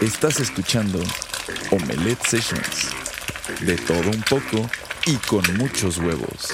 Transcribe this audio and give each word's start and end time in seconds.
Estás 0.00 0.40
escuchando 0.40 0.98
Omelette 1.70 2.26
Sessions. 2.26 2.90
De 3.60 3.76
todo 3.76 4.10
un 4.10 4.22
poco 4.22 4.68
y 5.06 5.16
con 5.16 5.42
muchos 5.56 5.98
huevos. 5.98 6.48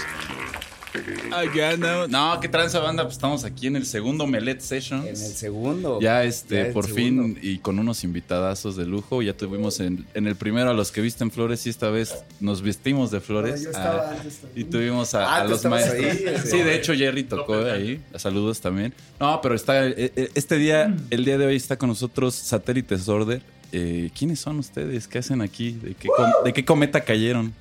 Acá 1.32 1.76
no. 1.76 2.08
No, 2.08 2.40
qué 2.40 2.48
tranza 2.48 2.78
banda. 2.80 3.02
Pues 3.04 3.14
estamos 3.14 3.44
aquí 3.44 3.66
en 3.66 3.76
el 3.76 3.86
segundo 3.86 4.26
Melet 4.26 4.60
Sessions. 4.60 5.04
En 5.04 5.10
el 5.10 5.16
segundo. 5.16 6.00
Ya 6.00 6.24
este, 6.24 6.66
Ya 6.68 6.72
por 6.72 6.86
segundo. 6.86 7.22
fin, 7.24 7.38
y 7.42 7.58
con 7.58 7.78
unos 7.78 8.04
invitadazos 8.04 8.76
de 8.76 8.86
lujo. 8.86 9.22
Ya 9.22 9.36
tuvimos 9.36 9.80
en, 9.80 10.06
en 10.14 10.26
el 10.26 10.36
primero 10.36 10.70
a 10.70 10.74
los 10.74 10.90
que 10.92 11.00
visten 11.00 11.30
flores 11.30 11.66
y 11.66 11.70
esta 11.70 11.90
vez 11.90 12.14
nos 12.40 12.62
vestimos 12.62 13.10
de 13.10 13.20
flores. 13.20 13.62
Yo 13.62 13.70
estaba 13.70 14.10
Ah, 14.12 14.22
y 14.54 14.64
tuvimos 14.64 15.14
a, 15.14 15.24
Ah, 15.36 15.40
a 15.42 15.44
los 15.44 15.64
maestros. 15.64 15.94
ahí, 16.04 16.24
sí, 16.44 16.58
de 16.58 16.74
hecho 16.74 16.94
Jerry 16.94 17.24
tocó 17.24 17.54
ahí. 17.64 18.00
Saludos 18.16 18.60
también. 18.60 18.92
No, 19.18 19.40
pero 19.40 19.54
está 19.54 19.86
eh, 19.86 19.94
eh, 20.16 20.30
este 20.34 20.56
día, 20.56 20.94
el 21.10 21.24
día 21.24 21.38
de 21.38 21.46
hoy 21.46 21.56
está 21.56 21.76
con 21.76 21.88
nosotros 21.88 22.34
Satélites 22.34 23.08
Order. 23.08 23.42
Eh, 23.72 24.10
¿Quiénes 24.18 24.40
son 24.40 24.58
ustedes? 24.58 25.06
¿Qué 25.06 25.18
hacen 25.18 25.40
aquí? 25.42 25.72
¿De 25.72 25.94
qué, 25.94 26.08
com- 26.08 26.44
¿De 26.44 26.52
qué 26.52 26.64
cometa 26.64 27.00
cayeron? 27.02 27.52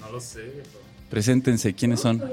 No 0.00 0.10
lo 0.10 0.20
sé. 0.20 0.40
Preséntense, 1.10 1.74
¿quiénes 1.74 2.00
son? 2.00 2.22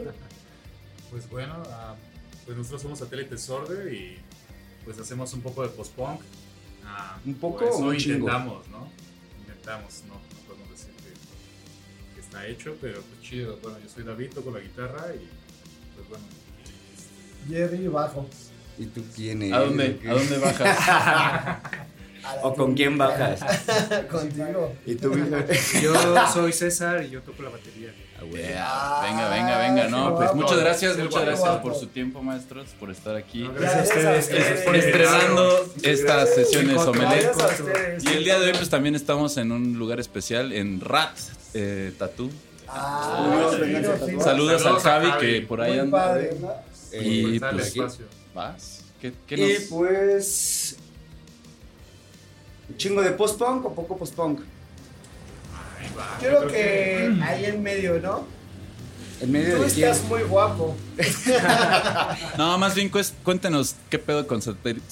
Pues 1.16 1.30
bueno, 1.30 1.64
ah, 1.72 1.96
pues 2.44 2.58
nosotros 2.58 2.82
somos 2.82 3.00
Satélite 3.00 3.38
Sorder 3.38 3.94
y 3.94 4.18
pues 4.84 5.00
hacemos 5.00 5.32
un 5.32 5.40
poco 5.40 5.64
de 5.64 5.70
post-punk. 5.70 6.20
Ah, 6.84 7.18
¿Un 7.26 7.36
poco 7.36 7.60
pues, 7.60 7.72
o 7.76 7.78
un 7.78 7.96
eso 7.96 8.04
chingo? 8.04 8.18
intentamos, 8.18 8.68
¿no? 8.68 8.90
Intentamos, 9.40 10.04
no, 10.10 10.16
no 10.16 10.40
podemos 10.46 10.70
decir 10.72 10.91
que, 10.96 12.16
que 12.16 12.20
está 12.20 12.46
hecho, 12.46 12.76
pero 12.82 13.02
pues 13.02 13.22
chido. 13.22 13.58
Bueno, 13.64 13.80
yo 13.82 13.88
soy 13.88 14.04
David, 14.04 14.34
toco 14.34 14.52
la 14.52 14.60
guitarra 14.60 15.05
y 15.16 15.30
pues 15.96 16.10
bueno. 16.10 16.26
Jerry 17.48 17.88
bajo. 17.88 18.27
¿Y 18.77 18.86
tú 18.88 19.02
quién 19.16 19.41
eres? 19.41 19.54
¿A 19.55 19.60
dónde, 19.62 20.02
¿A 20.10 20.13
dónde 20.16 20.38
bajas? 20.38 21.60
¿O 22.43 22.54
con 22.54 22.73
quién 22.76 22.98
bajas? 22.98 23.40
Contigo. 24.12 24.73
¿Y 24.85 24.95
tú? 24.95 25.13
Yo 25.81 25.93
soy 26.34 26.51
César 26.54 27.04
y 27.04 27.09
yo 27.09 27.21
toco 27.21 27.43
la 27.43 27.49
batería. 27.49 27.93
Yeah, 28.31 29.01
Venga, 29.04 29.29
venga, 29.29 29.57
venga. 29.59 29.87
No, 29.90 30.15
pues 30.15 30.29
guapo. 30.29 30.35
muchas 30.35 30.59
gracias, 30.59 30.98
muchas 30.98 31.12
guapo. 31.12 31.26
gracias 31.27 31.57
por 31.57 31.76
su 31.76 31.87
tiempo, 31.87 32.23
maestros, 32.23 32.70
por 32.79 32.90
estar 32.90 33.15
aquí. 33.15 33.43
No, 33.43 33.53
Gracias 33.53 33.91
a 34.05 34.18
ustedes. 34.18 34.62
por 34.62 34.76
Estrenando 34.76 35.65
estas 35.84 36.34
sesiones 36.34 36.77
Omelet. 36.77 37.31
Y 38.03 38.07
el 38.13 38.23
día 38.23 38.40
de 38.40 38.48
hoy 38.48 38.53
pues 38.57 38.70
también 38.70 38.96
estamos 38.96 39.37
en 39.37 39.51
un 39.51 39.77
lugar 39.77 39.99
especial, 39.99 40.53
en 40.53 40.79
Rat 40.81 41.15
eh, 41.53 41.91
Tattoo. 41.99 42.29
Ah, 42.68 43.51
Saludos. 43.51 44.23
Saludos, 44.23 44.65
al 44.65 44.79
Javi 44.79 45.12
que 45.20 45.41
por 45.41 45.62
ahí 45.62 45.71
Muy 45.73 45.79
anda. 45.81 45.98
padre. 46.05 46.29
Y 46.99 47.40
pues, 47.40 47.73
pues 47.76 47.99
vas. 48.34 48.81
¿Qué, 49.01 49.13
qué 49.27 49.35
Y 49.35 49.53
nos- 49.53 49.63
pues. 49.70 50.77
¿Un 52.70 52.77
chingo 52.77 53.02
de 53.02 53.12
post-punk 53.12 53.66
o 53.66 53.74
poco 53.74 53.98
post-punk? 53.98 54.41
Creo 56.20 56.48
que 56.48 57.18
ahí 57.21 57.46
en 57.46 57.62
medio, 57.62 57.99
¿no? 57.99 58.26
¿En 59.21 59.32
medio 59.32 59.55
Tú 59.58 59.63
de 59.63 59.70
quién? 59.71 59.90
estás 59.90 60.08
muy 60.10 60.24
guapo. 60.24 60.76
No, 62.38 62.58
más 62.58 62.76
bien 62.76 62.91
cuéntenos 63.24 63.76
qué 63.90 63.98
pedo 63.99 64.28
con 64.28 64.41
satélite. 64.41 64.84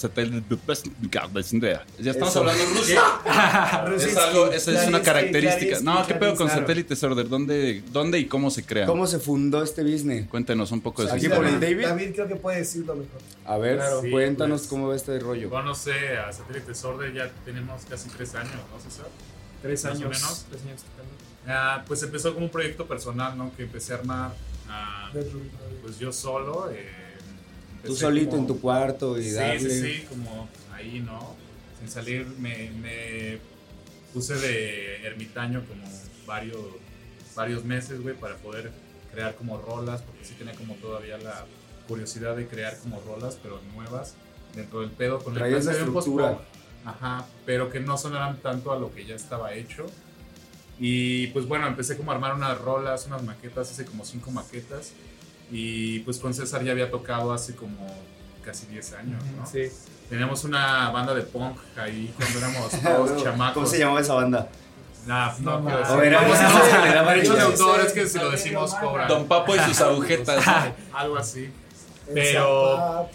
Ya 1.99 2.11
estamos 2.11 2.29
Eso. 2.29 2.39
hablando 2.39 2.63
ruso. 3.85 4.07
Es 4.09 4.17
algo, 4.17 4.51
esa 4.51 4.81
es 4.81 4.87
una 4.87 5.01
característica. 5.01 5.79
No, 5.81 6.05
¿qué 6.07 6.13
pedo 6.15 6.35
con 6.35 6.49
satélites 6.49 7.03
order? 7.03 7.27
¿Dónde, 7.27 7.83
¿Dónde 7.91 8.19
y 8.19 8.25
cómo 8.25 8.49
se 8.49 8.63
crea? 8.65 8.85
¿Cómo 8.85 9.07
se 9.07 9.19
fundó 9.19 9.61
este 9.63 9.83
business? 9.83 10.27
Cuéntenos 10.29 10.71
un 10.71 10.81
poco 10.81 11.03
de 11.03 11.09
su 11.09 11.15
Aquí 11.15 11.25
historia. 11.25 11.49
por 11.51 11.53
el 11.53 11.59
David. 11.59 11.85
David 11.87 12.11
creo 12.13 12.27
que 12.27 12.35
puede 12.35 12.57
decirlo 12.59 12.95
mejor. 12.95 13.19
A 13.45 13.57
ver, 13.57 13.75
Claro. 13.77 14.01
Sí, 14.01 14.11
cuéntanos 14.11 14.61
pues. 14.61 14.69
cómo 14.69 14.87
va 14.87 14.95
este 14.95 15.19
rollo. 15.19 15.49
Bueno, 15.49 15.65
no 15.69 15.75
sé, 15.75 16.17
a 16.17 16.31
Satélite 16.31 16.73
Sorder 16.75 17.13
ya 17.13 17.29
tenemos 17.45 17.81
casi 17.89 18.09
tres 18.09 18.33
años, 18.35 18.53
¿no, 18.53 18.79
César? 18.89 19.07
Tres 19.61 19.83
Más 19.83 19.93
o 19.93 19.95
años. 19.95 20.21
menos. 20.21 20.45
Tres 20.49 20.61
años 20.63 20.81
Ah, 21.47 21.83
pues 21.87 22.01
empezó 22.03 22.33
como 22.33 22.45
un 22.45 22.51
proyecto 22.51 22.87
personal, 22.87 23.37
¿no? 23.37 23.53
Que 23.55 23.63
empecé 23.63 23.93
a 23.93 23.97
armar, 23.97 24.31
Ruby. 25.13 25.49
pues 25.81 25.99
yo 25.99 26.11
solo. 26.11 26.69
eh, 26.71 26.89
Tú 27.85 27.95
solito 27.95 28.31
como- 28.31 28.41
en 28.43 28.47
tu 28.47 28.61
cuarto 28.61 29.17
y 29.19 29.23
sí, 29.25 29.31
darle. 29.31 29.59
Sí, 29.69 29.81
sí, 29.97 30.05
como 30.07 30.47
ahí, 30.73 30.99
¿no? 31.01 31.35
Sin 31.79 31.89
salir, 31.89 32.25
me, 32.39 32.69
me 32.81 33.39
puse 34.13 34.35
de 34.35 35.05
ermitaño 35.05 35.63
como 35.67 35.83
varios, 36.25 36.59
varios 37.35 37.65
meses, 37.65 38.01
güey, 38.01 38.15
para 38.15 38.35
poder 38.37 38.71
crear 39.11 39.35
como 39.35 39.57
rolas, 39.59 40.01
porque 40.01 40.23
sí 40.23 40.33
tenía 40.37 40.55
como 40.55 40.75
todavía 40.75 41.17
la 41.17 41.45
curiosidad 41.87 42.37
de 42.37 42.47
crear 42.47 42.77
como 42.79 43.01
rolas, 43.01 43.37
pero 43.43 43.59
nuevas, 43.75 44.15
dentro 44.55 44.79
del 44.79 44.91
pedo 44.91 45.19
con 45.21 45.33
Traías 45.33 45.63
el 45.65 45.73
un 45.73 45.75
estructura. 45.97 46.27
post-punk. 46.37 46.47
Ajá, 46.85 47.25
pero 47.45 47.69
que 47.69 47.79
no 47.81 47.97
sonaran 47.97 48.37
tanto 48.37 48.71
a 48.71 48.79
lo 48.79 48.93
que 48.93 49.05
ya 49.05 49.15
estaba 49.15 49.53
hecho. 49.53 49.85
Y 50.85 51.27
pues 51.27 51.47
bueno, 51.47 51.65
empecé 51.65 51.95
como 51.95 52.11
a 52.11 52.15
armar 52.15 52.33
unas 52.33 52.59
rolas, 52.59 53.07
unas 53.07 53.23
maquetas, 53.23 53.71
hice 53.71 53.85
como 53.85 54.03
cinco 54.03 54.31
maquetas. 54.31 54.91
Y 55.49 55.99
pues 55.99 56.17
con 56.17 56.33
César 56.33 56.61
ya 56.61 56.73
había 56.73 56.91
tocado 56.91 57.31
hace 57.31 57.55
como 57.55 57.87
casi 58.43 58.65
10 58.65 58.93
años, 58.95 59.23
¿no? 59.37 59.45
Sí. 59.45 59.71
Teníamos 60.09 60.43
una 60.43 60.89
banda 60.89 61.15
de 61.15 61.21
punk 61.21 61.57
ahí 61.77 62.13
cuando 62.17 62.37
éramos 62.37 62.69
todos 62.83 63.23
chamacos. 63.23 63.53
¿Cómo 63.53 63.65
se 63.65 63.79
llamaba 63.79 64.01
esa 64.01 64.13
banda? 64.15 64.49
Nah, 65.07 65.31
no, 65.39 65.61
No, 65.61 65.69
no. 65.69 65.87
Pues, 66.27 67.07
derechos 67.07 67.35
de 67.37 67.41
autor 67.43 67.79
es 67.79 67.93
que 67.93 68.05
si 68.05 68.17
lo 68.19 68.29
decimos 68.29 68.75
cobran. 68.75 69.07
Don 69.07 69.25
Papo 69.25 69.55
y 69.55 69.59
sus 69.59 69.79
agujetas. 69.79 70.43
Algo 70.93 71.15
así. 71.15 71.49
Pero-. 72.13 73.07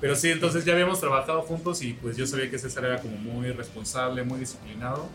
Pero 0.00 0.16
sí, 0.16 0.32
entonces 0.32 0.64
ya 0.64 0.72
habíamos 0.72 0.98
trabajado 0.98 1.42
juntos 1.42 1.82
y 1.82 1.92
pues 1.92 2.16
yo 2.16 2.26
sabía 2.26 2.50
que 2.50 2.58
César 2.58 2.84
era 2.84 3.00
como 3.00 3.16
muy 3.16 3.52
responsable, 3.52 4.24
muy 4.24 4.40
disciplinado. 4.40 5.08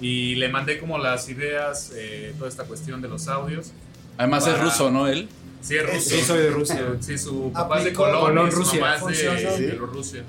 Y 0.00 0.34
le 0.36 0.48
mandé 0.48 0.78
como 0.78 0.98
las 0.98 1.28
ideas, 1.28 1.92
eh, 1.94 2.34
toda 2.36 2.48
esta 2.50 2.64
cuestión 2.64 3.00
de 3.00 3.08
los 3.08 3.28
audios. 3.28 3.72
Además 4.18 4.46
es 4.46 4.52
Para- 4.54 4.64
ruso, 4.64 4.90
¿no? 4.90 5.06
Él. 5.08 5.28
Sí, 5.62 5.76
es 5.76 5.86
ruso. 5.86 6.10
Sí, 6.10 6.20
soy 6.22 6.38
de 6.42 6.50
Rusia. 6.50 6.96
Sí, 7.00 7.16
su 7.16 7.50
papá 7.52 7.78
es 7.78 7.84
de 7.86 7.92
Colón, 7.94 8.48
y 8.48 8.50
su 8.50 8.56
Rusia. 8.58 8.80
mamá 8.80 9.10
es 9.12 9.18
de. 9.18 9.56
Sí. 9.56 9.62
Bielorrusia. 9.62 10.24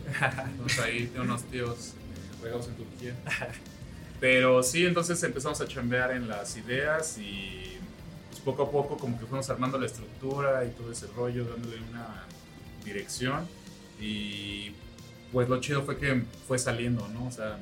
Entonces 0.52 0.80
ahí 0.80 1.08
tengo 1.12 1.26
unos 1.26 1.44
tíos 1.44 1.92
regados 2.42 2.68
en 2.68 2.76
Turquía. 2.76 3.16
Pero 4.22 4.64
sí, 4.64 4.86
entonces 4.86 5.22
empezamos 5.24 5.60
a 5.60 5.68
chambear 5.68 6.12
en 6.12 6.30
las 6.30 6.56
ideas 6.56 7.18
y 7.18 7.78
pues, 8.30 8.40
poco 8.42 8.64
a 8.64 8.72
poco 8.72 8.98
como 8.98 9.20
que 9.20 9.26
fuimos 9.26 9.50
armando 9.50 9.78
la 9.78 9.88
estructura 9.88 10.64
y 10.64 10.70
todo 10.70 10.92
ese 10.92 11.08
rollo, 11.16 11.44
dándole 11.46 11.78
una 11.92 12.24
dirección. 12.86 13.46
Y 14.00 14.72
pues 15.34 15.50
lo 15.50 15.60
chido 15.60 15.84
fue 15.84 15.98
que 15.98 16.24
fue 16.48 16.58
saliendo, 16.58 17.08
¿no? 17.10 17.28
O 17.28 17.32
sea, 17.32 17.58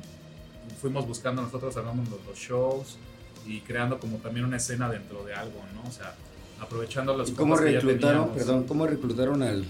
fuimos 0.82 1.08
buscando 1.08 1.42
nosotros, 1.42 1.76
armamos 1.78 2.10
los, 2.10 2.20
los 2.26 2.38
shows 2.38 2.98
y 3.46 3.60
creando 3.62 4.00
como 4.00 4.18
también 4.18 4.46
una 4.46 4.58
escena 4.58 4.90
dentro 4.90 5.24
de 5.26 5.34
algo, 5.34 5.60
¿no? 5.76 5.88
O 5.88 5.92
sea, 5.92 6.16
aprovechando 6.60 7.16
los 7.16 7.30
¿Y 7.30 7.34
cómo 7.34 7.56
compas 7.56 7.66
que 7.66 7.74
ya 7.74 7.80
reclutaron, 7.80 8.30
perdón, 8.30 8.64
cómo 8.66 8.88
reclutaron 8.88 9.44
al, 9.44 9.66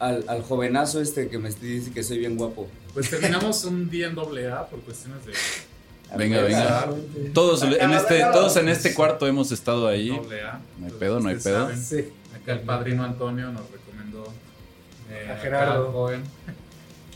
al, 0.00 0.24
al 0.28 0.42
jovenazo 0.42 1.00
este 1.00 1.28
que 1.28 1.38
me 1.38 1.50
dice 1.50 1.92
que 1.92 2.02
soy 2.02 2.18
bien 2.18 2.36
guapo? 2.36 2.68
Pues 2.94 3.10
terminamos 3.10 3.64
un 3.64 3.88
día 3.88 4.08
en 4.08 4.14
doble 4.14 4.50
A 4.50 4.66
por 4.66 4.80
cuestiones 4.80 5.24
de 5.24 5.32
Venga, 6.16 6.40
venga. 6.40 6.88
Todos 7.34 7.62
en 7.62 7.92
este, 7.92 8.20
todos 8.32 8.56
en 8.56 8.68
este 8.70 8.94
cuarto 8.94 9.26
hemos 9.26 9.52
estado 9.52 9.86
ahí. 9.86 10.10
A. 10.10 10.60
No 10.78 10.86
hay 10.86 10.92
pedo, 10.92 11.20
no 11.20 11.28
hay 11.28 11.36
pedo. 11.36 11.66
saben, 11.66 11.82
Sí. 11.84 12.08
Acá 12.34 12.52
el 12.54 12.60
padrino 12.60 13.04
Antonio 13.04 13.52
nos 13.52 13.70
recomendó 13.70 14.24
eh, 15.10 15.30
A 15.30 15.36
Gerardo. 15.36 15.92
joven. 15.92 16.22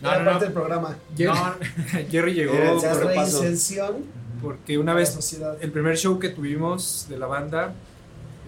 Era 0.02 0.18
No, 0.18 0.24
no, 0.24 0.30
parte 0.30 0.44
del 0.46 0.52
programa. 0.54 0.96
Jerry, 1.16 1.32
No, 1.32 1.54
Jerry 2.10 2.34
llegó 2.34 2.52
Por 2.80 3.06
repaso. 3.06 3.44
porque 4.42 4.78
una 4.78 4.94
vez, 4.94 5.40
el 5.60 5.70
primer 5.72 5.96
show 5.96 6.18
que 6.18 6.28
tuvimos 6.30 7.06
de 7.08 7.18
la 7.18 7.26
banda, 7.26 7.72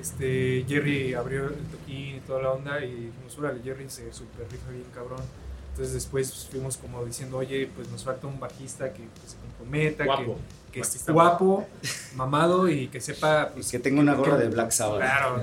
este, 0.01 0.65
Jerry 0.69 1.15
abrió 1.15 1.47
el 1.47 1.55
toquín 1.55 2.17
y 2.17 2.21
toda 2.27 2.43
la 2.43 2.51
onda 2.51 2.85
y 2.85 2.91
dijimos, 2.91 3.39
órale, 3.39 3.61
Jerry 3.63 3.89
se 3.89 4.13
super 4.13 4.47
rifa 4.51 4.71
bien 4.71 4.85
cabrón. 4.95 5.21
Entonces 5.71 5.95
después 5.95 6.47
fuimos 6.51 6.77
como 6.77 7.05
diciendo, 7.05 7.39
oye, 7.39 7.69
pues 7.75 7.89
nos 7.91 8.05
falta 8.05 8.27
un 8.27 8.39
bajista 8.39 8.93
que, 8.93 9.03
que 9.03 9.27
se 9.29 9.37
comprometa, 9.39 10.05
Guapo. 10.05 10.37
que, 10.67 10.73
que 10.73 10.81
es 10.81 10.87
Bajista 10.89 11.13
guapo, 11.13 11.67
mamado 12.15 12.69
y 12.69 12.87
que 12.89 13.01
sepa 13.01 13.51
pues, 13.53 13.71
Que 13.73 13.79
tenga 13.81 14.01
una 14.01 14.15
gorra 14.15 14.37
de 14.37 14.49
Black 14.49 14.71
Sabbath. 14.71 15.01
Claro, 15.01 15.43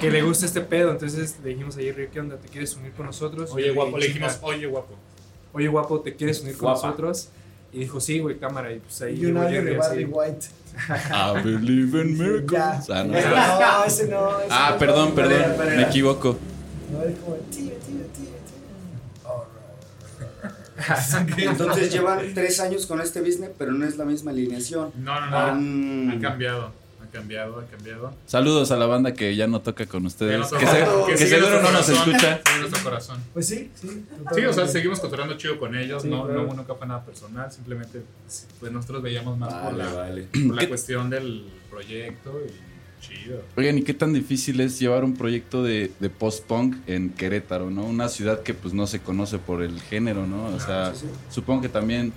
que 0.00 0.10
le 0.10 0.22
guste 0.22 0.44
este 0.46 0.60
pedo. 0.62 0.90
Entonces 0.90 1.36
le 1.42 1.50
dijimos 1.50 1.76
a 1.76 1.80
Jerry, 1.80 2.08
¿qué 2.08 2.20
onda? 2.20 2.36
¿Te 2.36 2.48
quieres 2.48 2.74
unir 2.76 2.92
con 2.92 3.06
nosotros? 3.06 3.50
Oye, 3.52 3.70
guapo, 3.70 3.96
le 3.98 4.06
dijimos, 4.08 4.38
oye, 4.42 4.66
guapo. 4.66 4.94
Oye, 5.52 5.68
guapo, 5.68 6.00
¿te 6.00 6.14
quieres 6.14 6.40
unir 6.42 6.56
con 6.56 6.70
Guapa. 6.72 6.86
nosotros? 6.88 7.28
Y 7.72 7.80
dijo, 7.80 8.00
sí, 8.00 8.18
güey, 8.18 8.38
cámara. 8.38 8.72
Y 8.72 8.80
pues 8.80 9.00
ahí 9.02 9.14
Y 9.14 9.26
un 9.26 9.32
llegó 9.32 9.40
audio 9.42 9.50
Jerry 9.60 9.70
de 9.72 9.76
Barry 9.78 10.04
así. 10.04 10.12
White. 10.12 10.46
I 11.10 11.42
believe 11.42 12.00
in 12.02 12.18
miracles. 12.18 12.50
Ya. 12.50 12.80
Ah, 12.90 13.04
no. 13.04 13.12
No, 13.78 13.84
ese 13.84 14.08
no. 14.08 14.38
ese 14.40 14.48
Ah, 14.50 14.70
no. 14.72 14.78
perdón, 14.78 15.14
perdón. 15.14 15.32
Espera, 15.32 15.52
espera. 15.54 15.76
Me 15.76 15.82
equivoco. 15.82 16.36
No, 16.92 17.02
es 17.02 17.18
como 17.18 17.36
tío, 17.36 17.72
tío, 17.72 18.06
tío, 18.14 18.26
tío. 21.36 21.38
Entonces 21.50 21.92
llevan 21.92 22.34
tres 22.34 22.58
años 22.60 22.86
con 22.86 23.00
este 23.00 23.20
business, 23.20 23.50
pero 23.56 23.72
no 23.72 23.86
es 23.86 23.96
la 23.96 24.04
misma 24.04 24.30
alineación. 24.32 24.90
No, 24.98 25.20
no, 25.20 25.30
no. 25.30 25.36
Han- 25.38 26.10
Han 26.12 26.20
cambiado. 26.20 26.72
Cambiado, 27.12 27.58
ha 27.60 27.66
cambiado. 27.66 28.14
Saludos 28.24 28.70
a 28.70 28.76
la 28.76 28.86
banda 28.86 29.12
que 29.12 29.36
ya 29.36 29.46
no 29.46 29.60
toca 29.60 29.84
con 29.84 30.06
ustedes. 30.06 30.46
Que 30.52 30.66
se- 30.66 30.86
que 31.08 31.16
seguro 31.18 31.60
no 31.60 31.70
nos 31.70 31.86
escucha. 31.88 32.40
nuestro 32.58 32.82
corazón. 32.82 33.20
Pues 33.34 33.46
sí, 33.46 33.70
sí. 33.74 34.04
Sí, 34.34 34.44
o 34.46 34.52
sea, 34.52 34.66
seguimos 34.66 34.98
cotorreando 34.98 35.36
chido 35.36 35.58
con 35.58 35.76
ellos, 35.76 36.02
Sí, 36.02 36.08
no, 36.08 36.24
claro. 36.24 36.46
no, 36.46 36.54
nunca 36.54 36.74
fue 36.74 36.86
nada 36.86 37.04
personal, 37.04 37.52
simplemente 37.52 38.00
pues 38.60 38.72
nosotros 38.72 39.02
veíamos 39.02 39.36
más 39.38 39.52
por 39.52 39.74
la, 39.74 39.92
vale. 39.92 40.22
por 40.32 40.54
la 40.54 40.62
¿Qué- 40.62 40.68
cuestión 40.68 41.10
del 41.10 41.44
proyecto 41.70 42.40
y 42.46 43.02
chido. 43.06 43.42
Oigan, 43.56 43.76
¿y 43.76 43.82
qué 43.82 43.92
tan 43.92 44.12
difícil 44.14 44.60
es 44.60 44.78
llevar 44.78 45.04
un 45.04 45.14
proyecto 45.14 45.62
de, 45.62 45.90
de 46.00 46.08
post-punk 46.08 46.76
en 46.86 47.10
Querétaro, 47.10 47.68
no? 47.70 47.84
Una 47.84 48.08
ciudad 48.08 48.40
que 48.42 48.54
pues 48.54 48.72
no 48.72 48.86
se 48.86 49.00
conoce 49.00 49.38
por 49.38 49.62
el 49.62 49.80
género, 49.82 50.26
¿no? 50.26 50.46
O 50.46 50.60
sea, 50.60 50.94
sí, 50.94 51.00
sí. 51.02 51.06
supongo 51.28 51.60
que 51.62 51.68
también, 51.68 52.12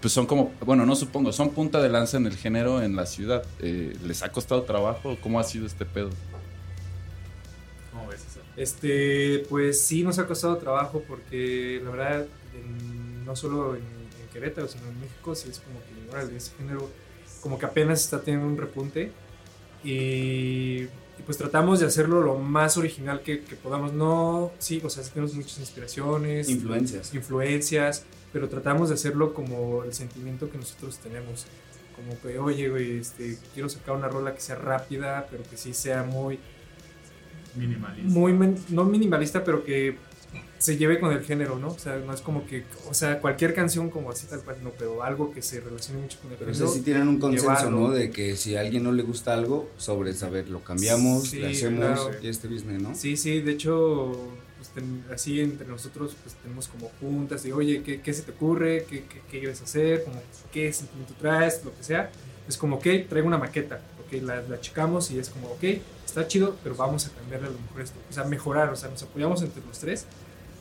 pues 0.00 0.12
son 0.12 0.26
como, 0.26 0.52
bueno, 0.64 0.86
no 0.86 0.94
supongo, 0.96 1.32
son 1.32 1.50
punta 1.50 1.80
de 1.82 1.88
lanza 1.88 2.16
en 2.18 2.26
el 2.26 2.36
género 2.36 2.82
en 2.82 2.96
la 2.96 3.06
ciudad. 3.06 3.44
Eh, 3.60 3.96
¿Les 4.04 4.22
ha 4.22 4.30
costado 4.32 4.62
trabajo? 4.64 5.16
¿Cómo 5.20 5.40
ha 5.40 5.44
sido 5.44 5.66
este 5.66 5.84
pedo? 5.84 6.10
¿Cómo 7.90 8.06
ves 8.08 8.24
eso? 8.26 8.40
Este, 8.56 9.46
pues 9.48 9.80
sí 9.82 10.02
nos 10.02 10.18
ha 10.18 10.26
costado 10.26 10.56
trabajo 10.58 11.02
porque 11.06 11.80
la 11.82 11.90
verdad, 11.90 12.26
en- 12.54 13.24
no 13.24 13.34
solo 13.36 13.74
en, 13.76 13.82
en 13.82 14.28
Querétaro, 14.32 14.68
sino 14.68 14.86
en 14.88 15.00
México, 15.00 15.34
sí 15.34 15.48
es 15.50 15.60
como 15.60 15.80
que, 15.80 16.10
órale, 16.10 16.36
ese 16.36 16.52
género 16.56 16.88
como 17.40 17.58
que 17.58 17.66
apenas 17.66 18.00
está 18.00 18.20
teniendo 18.20 18.48
un 18.48 18.56
repunte 18.56 19.12
y, 19.84 20.86
y 21.18 21.22
pues 21.22 21.36
tratamos 21.36 21.80
de 21.80 21.86
hacerlo 21.86 22.20
lo 22.22 22.36
más 22.36 22.76
original 22.76 23.22
que, 23.22 23.40
que 23.40 23.56
podamos. 23.56 23.92
No, 23.92 24.52
sí, 24.58 24.80
o 24.84 24.90
sea, 24.90 25.02
sí 25.02 25.10
tenemos 25.12 25.34
muchas 25.34 25.58
inspiraciones, 25.58 26.48
Influencias. 26.48 27.14
influencias, 27.14 28.04
pero 28.32 28.48
tratamos 28.48 28.88
de 28.88 28.94
hacerlo 28.94 29.34
como 29.34 29.84
el 29.84 29.92
sentimiento 29.94 30.50
que 30.50 30.58
nosotros 30.58 30.98
tenemos. 30.98 31.46
Como 31.96 32.20
que, 32.20 32.38
oye, 32.38 32.68
güey, 32.68 32.98
este, 32.98 33.38
quiero 33.54 33.68
sacar 33.68 33.96
una 33.96 34.08
rola 34.08 34.32
que 34.34 34.40
sea 34.40 34.54
rápida, 34.54 35.26
pero 35.30 35.42
que 35.42 35.56
sí 35.56 35.74
sea 35.74 36.04
muy, 36.04 36.38
Minimalista. 37.56 38.08
muy 38.08 38.32
no 38.68 38.84
minimalista, 38.84 39.42
pero 39.42 39.64
que 39.64 39.96
se 40.58 40.76
lleve 40.76 40.98
con 40.98 41.12
el 41.12 41.24
género, 41.24 41.58
¿no? 41.58 41.68
O 41.68 41.78
sea, 41.78 41.96
no 41.98 42.12
es 42.12 42.20
como 42.20 42.44
que, 42.46 42.64
o 42.90 42.94
sea, 42.94 43.20
cualquier 43.20 43.54
canción 43.54 43.90
como 43.90 44.10
así 44.10 44.26
tal 44.26 44.42
cual, 44.42 44.56
no, 44.62 44.70
pero 44.76 45.02
algo 45.04 45.32
que 45.32 45.40
se 45.40 45.60
relacione 45.60 46.00
mucho 46.02 46.18
con 46.20 46.32
el 46.32 46.36
Pero 46.36 46.52
género. 46.52 46.70
sí 46.72 46.80
tienen 46.82 47.06
un 47.08 47.18
consenso, 47.20 47.44
llevarlo. 47.48 47.70
¿no? 47.70 47.90
De 47.90 48.10
que 48.10 48.36
si 48.36 48.56
a 48.56 48.60
alguien 48.60 48.82
no 48.82 48.90
le 48.92 49.02
gusta 49.04 49.34
algo, 49.34 49.70
sobre 49.78 50.12
saber, 50.14 50.48
lo 50.48 50.62
cambiamos, 50.64 51.28
Sí, 51.30 51.38
le 51.38 51.50
hacemos 51.52 52.00
claro. 52.00 52.10
y 52.22 52.28
este 52.28 52.48
business, 52.48 52.82
¿no? 52.82 52.94
Sí, 52.94 53.16
sí, 53.16 53.40
de 53.40 53.52
hecho, 53.52 54.12
pues, 54.56 54.70
ten- 54.70 55.04
así 55.12 55.40
entre 55.40 55.66
nosotros 55.68 56.16
pues 56.22 56.34
tenemos 56.42 56.66
como 56.66 56.90
juntas 57.00 57.44
de, 57.44 57.52
oye, 57.52 57.82
¿qué, 57.84 58.00
qué 58.00 58.12
se 58.12 58.22
te 58.22 58.32
ocurre? 58.32 58.84
¿Qué, 58.90 59.04
qué, 59.04 59.20
qué 59.30 59.38
quieres 59.38 59.62
hacer? 59.62 60.02
Como, 60.04 60.20
¿Qué 60.52 60.72
sentimiento 60.72 61.14
traes? 61.20 61.64
Lo 61.64 61.72
que 61.76 61.84
sea. 61.84 62.10
Es 62.48 62.58
como, 62.58 62.76
ok, 62.78 62.86
traigo 63.08 63.28
una 63.28 63.38
maqueta, 63.38 63.88
ok, 63.98 64.14
la, 64.22 64.42
la 64.42 64.60
checamos 64.60 65.10
y 65.12 65.18
es 65.20 65.30
como, 65.30 65.48
ok, 65.52 65.64
está 66.06 66.26
chido, 66.28 66.60
pero 66.62 66.76
vamos 66.76 67.06
a 67.06 67.12
cambiarle 67.14 67.48
a 67.48 67.50
lo 67.52 67.60
mejor 67.60 67.82
esto. 67.82 68.00
O 68.10 68.12
sea, 68.12 68.24
mejorar, 68.24 68.70
o 68.70 68.76
sea, 68.76 68.90
nos 68.90 69.02
apoyamos 69.04 69.42
entre 69.42 69.64
los 69.64 69.78
tres 69.80 70.08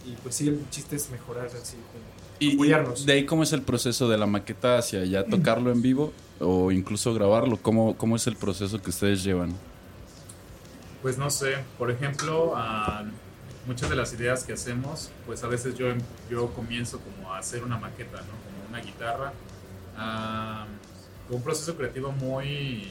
y 0.03 0.17
pues 0.17 0.35
sí, 0.35 0.49
el 0.49 0.69
chiste 0.69 0.95
es 0.97 1.09
mejorar 1.09 1.47
así 1.47 1.85
como 1.91 2.05
Y, 2.39 2.49
y 2.49 2.51
apoyarnos. 2.51 3.05
de 3.05 3.13
ahí, 3.13 3.25
¿cómo 3.25 3.43
es 3.43 3.53
el 3.53 3.63
proceso 3.63 4.07
de 4.09 4.17
la 4.17 4.27
maqueta 4.27 4.77
hacia 4.77 5.03
ya 5.05 5.27
tocarlo 5.29 5.71
en 5.71 5.81
vivo 5.81 6.17
o 6.39 6.71
incluso 6.71 7.13
grabarlo? 7.13 7.61
¿Cómo, 7.61 7.97
cómo 7.97 8.15
es 8.15 8.27
el 8.27 8.37
proceso 8.37 8.81
que 8.81 8.91
ustedes 8.91 9.23
llevan? 9.23 9.63
Pues 11.01 11.17
no 11.17 11.29
sé, 11.29 11.67
por 11.77 11.91
ejemplo, 11.91 12.53
ah, 12.55 13.03
muchas 13.65 13.89
de 13.89 13.95
las 13.95 14.13
ideas 14.13 14.43
que 14.43 14.53
hacemos, 14.53 15.15
pues 15.25 15.43
a 15.43 15.47
veces 15.47 15.75
yo, 15.75 15.87
yo 16.29 16.53
comienzo 16.53 17.01
como 17.03 17.33
a 17.33 17.39
hacer 17.39 17.63
una 17.63 17.77
maqueta, 17.77 18.21
¿no? 18.23 18.41
Como 18.41 18.63
una 18.65 18.79
guitarra. 18.81 19.39
ah, 19.95 20.79
un 21.29 21.41
proceso 21.41 21.75
creativo 21.75 22.11
muy 22.11 22.87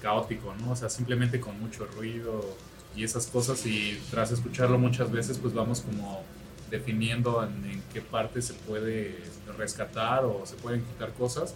caótico, 0.00 0.54
¿no? 0.60 0.72
O 0.72 0.76
sea, 0.76 0.88
simplemente 0.88 1.40
con 1.40 1.58
mucho 1.60 1.86
ruido 1.86 2.56
y 2.96 3.04
esas 3.04 3.26
cosas 3.26 3.64
y 3.66 4.00
tras 4.10 4.32
escucharlo 4.32 4.78
muchas 4.78 5.10
veces, 5.10 5.38
pues 5.38 5.54
vamos 5.54 5.80
como 5.80 6.22
definiendo 6.70 7.44
en, 7.44 7.70
en 7.70 7.82
qué 7.92 8.00
parte 8.00 8.42
se 8.42 8.54
puede 8.54 9.18
rescatar 9.56 10.24
o 10.24 10.44
se 10.44 10.56
pueden 10.56 10.82
quitar 10.82 11.12
cosas. 11.12 11.54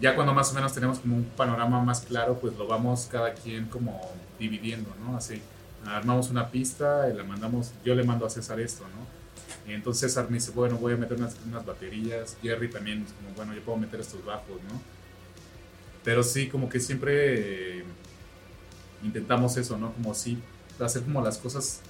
Ya 0.00 0.14
cuando 0.14 0.34
más 0.34 0.50
o 0.50 0.54
menos 0.54 0.74
tenemos 0.74 0.98
como 0.98 1.16
un 1.16 1.24
panorama 1.24 1.82
más 1.82 2.02
claro, 2.02 2.38
pues 2.38 2.56
lo 2.56 2.66
vamos 2.66 3.08
cada 3.10 3.32
quien 3.32 3.66
como 3.66 4.00
dividiendo, 4.38 4.90
¿no? 5.00 5.16
Así, 5.16 5.40
armamos 5.86 6.30
una 6.30 6.50
pista, 6.50 7.08
y 7.10 7.16
la 7.16 7.24
mandamos, 7.24 7.72
yo 7.84 7.94
le 7.94 8.04
mando 8.04 8.26
a 8.26 8.30
César 8.30 8.60
esto, 8.60 8.84
¿no? 8.84 8.95
Y 9.68 9.72
entonces 9.72 10.12
César 10.12 10.26
me 10.30 10.36
dice, 10.36 10.52
bueno, 10.52 10.76
voy 10.76 10.92
a 10.94 10.96
meter 10.96 11.16
unas, 11.18 11.36
unas 11.46 11.64
baterías, 11.66 12.36
Jerry 12.42 12.68
también 12.70 13.02
es 13.06 13.12
como, 13.12 13.34
bueno, 13.34 13.54
yo 13.54 13.60
puedo 13.62 13.78
meter 13.78 14.00
estos 14.00 14.24
bajos, 14.24 14.60
¿no? 14.70 14.80
Pero 16.04 16.22
sí, 16.22 16.48
como 16.48 16.68
que 16.68 16.78
siempre 16.78 17.78
eh, 17.80 17.84
intentamos 19.02 19.56
eso, 19.56 19.76
¿no? 19.78 19.92
Como 19.92 20.14
sí, 20.14 20.38
hacer 20.80 21.02
como 21.02 21.22
las 21.22 21.38
cosas 21.38 21.80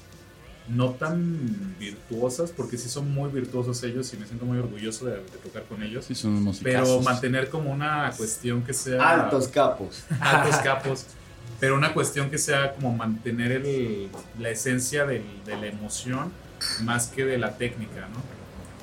no 0.69 0.91
tan 0.91 1.77
virtuosas, 1.79 2.51
porque 2.51 2.77
sí 2.77 2.89
son 2.89 3.13
muy 3.13 3.31
virtuosos 3.31 3.83
ellos 3.85 4.13
y 4.13 4.17
me 4.17 4.27
siento 4.27 4.45
muy 4.47 4.59
orgulloso 4.59 5.07
de, 5.07 5.17
de 5.17 5.39
tocar 5.45 5.63
con 5.65 5.83
ellos. 5.83 6.07
Sí, 6.07 6.15
son 6.15 6.33
unos 6.37 6.59
Pero 6.63 7.01
mantener 7.03 7.51
como 7.51 7.71
una 7.71 8.11
cuestión 8.17 8.63
que 8.65 8.73
sea... 8.73 9.25
Altos 9.25 9.49
capos. 9.49 10.03
altos 10.19 10.57
capos. 10.65 11.07
Pero 11.61 11.77
una 11.77 11.95
cuestión 11.95 12.31
que 12.31 12.39
sea 12.39 12.73
como 12.75 12.93
mantener 12.93 13.53
el, 13.53 14.09
la 14.41 14.51
esencia 14.51 15.07
del- 15.07 15.23
de 15.45 15.57
la 15.57 15.67
emoción 15.69 16.33
más 16.83 17.09
que 17.09 17.25
de 17.25 17.39
la 17.39 17.57
técnica, 17.57 18.09
¿no? 18.13 18.37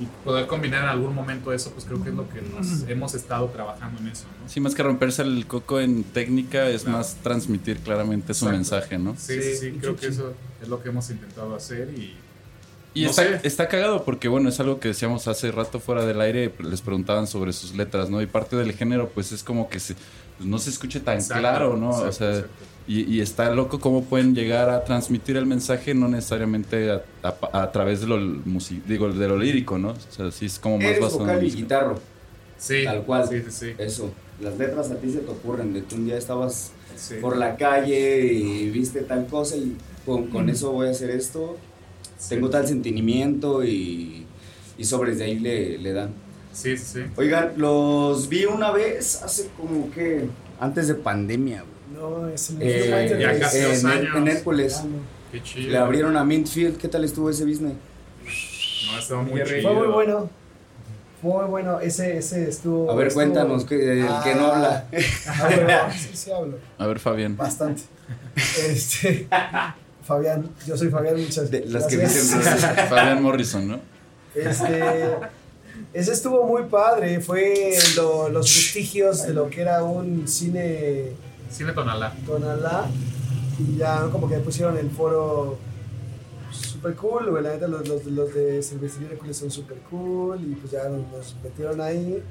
Y 0.03 0.07
poder 0.25 0.47
combinar 0.47 0.83
en 0.83 0.89
algún 0.89 1.13
momento 1.13 1.53
eso, 1.53 1.71
pues 1.71 1.85
creo 1.85 2.03
que 2.03 2.09
es 2.09 2.15
lo 2.15 2.27
que 2.27 2.41
nos 2.41 2.81
hemos 2.89 3.13
estado 3.13 3.47
trabajando 3.49 4.01
en 4.01 4.07
eso, 4.07 4.25
¿no? 4.41 4.49
Sí, 4.49 4.59
más 4.59 4.73
que 4.73 4.81
romperse 4.83 5.21
el 5.21 5.45
coco 5.45 5.79
en 5.79 6.03
técnica, 6.03 6.67
es 6.67 6.81
Claro. 6.83 6.97
más 6.97 7.15
transmitir 7.21 7.77
claramente 7.79 8.33
su 8.33 8.45
Exacto. 8.49 8.57
mensaje, 8.57 8.97
¿no? 8.97 9.15
Sí, 9.17 9.35
sí, 9.41 9.51
sí, 9.55 9.57
Sí, 9.71 9.77
creo 9.79 9.93
sí, 9.93 9.99
que 9.99 10.07
eso 10.07 10.33
es 10.61 10.67
lo 10.67 10.81
que 10.81 10.89
hemos 10.89 11.09
intentado 11.11 11.55
hacer 11.55 11.89
y 11.95 12.15
Y 12.95 13.03
No 13.05 13.09
está, 13.09 13.23
está 13.37 13.67
cagado 13.67 14.03
porque, 14.05 14.27
bueno, 14.27 14.49
es 14.49 14.59
algo 14.59 14.79
que 14.79 14.89
decíamos 14.89 15.27
hace 15.27 15.51
rato 15.51 15.79
fuera 15.79 16.05
del 16.05 16.21
aire, 16.21 16.53
les 16.59 16.81
preguntaban 16.81 17.25
sobre 17.25 17.51
sus 17.53 17.73
letras, 17.75 18.09
¿no? 18.09 18.21
Y 18.21 18.27
parte 18.27 18.55
del 18.55 18.73
género, 18.73 19.09
pues 19.09 19.31
es 19.31 19.43
como 19.43 19.67
que 19.67 19.79
se, 19.79 19.95
pues, 20.37 20.47
no 20.47 20.59
se 20.59 20.69
escuche 20.69 20.99
tan 20.99 21.15
Exacto, 21.17 21.39
claro, 21.41 21.77
¿no? 21.77 21.89
exacto, 21.89 22.09
o 22.09 22.11
sea, 22.13 22.29
exacto. 22.35 22.53
y, 22.87 23.11
y 23.15 23.21
está 23.21 23.49
loco 23.49 23.79
cómo 23.79 24.03
pueden 24.03 24.35
llegar 24.35 24.69
a 24.69 24.83
transmitir 24.83 25.37
el 25.37 25.47
mensaje, 25.47 25.95
no 25.95 26.07
necesariamente 26.07 26.91
a, 26.91 27.01
a- 27.23 27.63
a 27.63 27.71
través 27.71 28.01
de 28.01 28.07
lo, 28.07 28.17
musi- 28.19 28.83
digo, 28.85 29.09
de 29.11 29.27
lo 29.27 29.37
lírico, 29.37 29.79
¿no? 29.79 29.89
O 29.91 30.11
sea, 30.15 30.29
sí 30.31 30.45
es 30.45 30.59
como 30.59 30.77
más 30.77 30.85
Eres 30.85 30.99
basado 30.99 31.21
en 31.21 31.27
vocal 31.27 31.43
y 31.47 31.51
guitarro. 31.51 31.99
Sí, 32.59 32.83
Tal 32.85 33.01
cual. 33.03 33.27
Sí, 33.27 33.41
sí, 33.41 33.51
sí. 33.51 33.73
Eso. 33.79 34.11
Las 34.39 34.55
letras 34.57 34.91
a 34.91 34.95
ti 34.97 35.11
se 35.11 35.19
te 35.19 35.31
ocurren 35.31 35.73
de 35.73 35.83
que 35.83 35.95
un 35.95 36.05
día 36.05 36.17
estabas 36.17 36.71
Sí. 36.95 37.15
por 37.21 37.37
la 37.37 37.57
calle 37.57 38.31
y 38.31 38.69
viste 38.69 39.01
tal 39.01 39.25
cosa 39.25 39.55
y 39.57 39.75
con, 40.05 40.27
con 40.27 40.47
eso 40.49 40.71
voy 40.71 40.87
a 40.87 40.91
hacer 40.91 41.09
esto. 41.09 41.57
Tengo 42.29 42.49
tal 42.49 42.67
sentimiento 42.67 43.63
y, 43.63 44.25
y 44.77 44.83
sobres 44.85 45.17
de 45.17 45.25
ahí 45.25 45.39
le, 45.39 45.77
le 45.77 45.93
dan. 45.93 46.11
Sí, 46.51 46.77
sí, 46.77 46.85
sí. 46.93 46.99
Oigan, 47.15 47.53
los 47.57 48.29
vi 48.29 48.45
una 48.45 48.71
vez 48.71 49.21
hace 49.23 49.49
como 49.57 49.89
que 49.91 50.27
antes 50.59 50.87
de 50.87 50.95
pandemia. 50.95 51.63
güey. 51.63 52.01
No, 52.01 52.27
es 52.29 52.49
el 52.51 52.57
Eh, 52.61 53.17
ya 53.19 53.39
casi 53.39 53.59
dos 53.61 53.79
en, 53.83 53.87
años. 53.87 54.15
en 54.15 54.27
Hércules. 54.27 54.77
Ah, 54.79 54.83
no. 54.85 54.97
Qué 55.31 55.41
chido. 55.43 55.71
Le 55.71 55.77
abrieron 55.77 56.15
a 56.17 56.23
Mintfield. 56.23 56.77
¿Qué 56.77 56.87
tal 56.87 57.03
estuvo 57.03 57.29
ese 57.29 57.43
business? 57.45 57.73
No, 58.91 58.99
estaba 58.99 59.21
muy 59.23 59.37
Jerry. 59.39 59.59
chido. 59.61 59.73
Fue 59.73 59.79
muy 59.79 59.87
bueno. 59.93 60.29
Fue 61.21 61.31
muy 61.41 61.45
bueno. 61.49 61.79
Ese, 61.79 62.17
ese 62.17 62.49
estuvo. 62.49 62.91
A 62.91 62.95
ver, 62.95 63.07
estuvo- 63.07 63.23
cuéntanos, 63.23 63.65
que, 63.65 63.75
el 63.75 64.07
que 64.23 64.35
no 64.35 64.47
Ah. 64.47 64.55
habla. 64.55 64.87
Hablo, 65.41 65.93
sí, 65.97 66.09
sí 66.13 66.31
hablo. 66.31 66.57
A 66.77 66.85
ver, 66.87 66.99
Fabián. 66.99 67.35
Bastante. 67.37 67.81
Este, 68.35 69.27
Fabián, 70.03 70.49
yo 70.67 70.75
soy 70.77 70.89
Fabián, 70.89 71.19
muchas 71.19 71.49
De 71.49 71.65
las 71.65 71.85
que 71.85 71.97
dicen, 71.97 72.41
Fabián 72.89 73.21
Morrison, 73.23 73.67
¿no? 73.67 73.79
Este, 74.35 74.81
ese 75.93 76.11
estuvo 76.11 76.45
muy 76.45 76.63
padre. 76.63 77.19
Fue 77.21 77.77
lo- 77.95 78.29
los 78.29 78.45
vestigios 78.45 79.23
de 79.27 79.33
lo 79.33 79.49
que 79.49 79.61
era 79.61 79.83
un 79.83 80.27
cine 80.27 81.11
Cine 81.51 81.71
Tonalá. 81.73 82.13
Tonalá. 82.25 82.85
Y 83.59 83.77
ya 83.77 84.07
como 84.11 84.27
que 84.27 84.37
pusieron 84.37 84.77
el 84.77 84.89
foro 84.89 85.57
super 86.51 86.95
cool, 86.95 87.29
güey. 87.29 87.43
La 87.43 87.51
neta, 87.53 87.67
los, 87.67 87.87
los, 87.87 88.03
los 88.05 88.33
de 88.33 88.61
Silvestre 88.63 89.05
Hércules 89.11 89.37
son 89.37 89.51
super 89.51 89.77
cool. 89.89 90.41
Y 90.41 90.55
pues 90.55 90.71
ya 90.71 90.89
nos, 90.89 91.01
nos 91.11 91.35
metieron 91.43 91.79
ahí. 91.79 92.23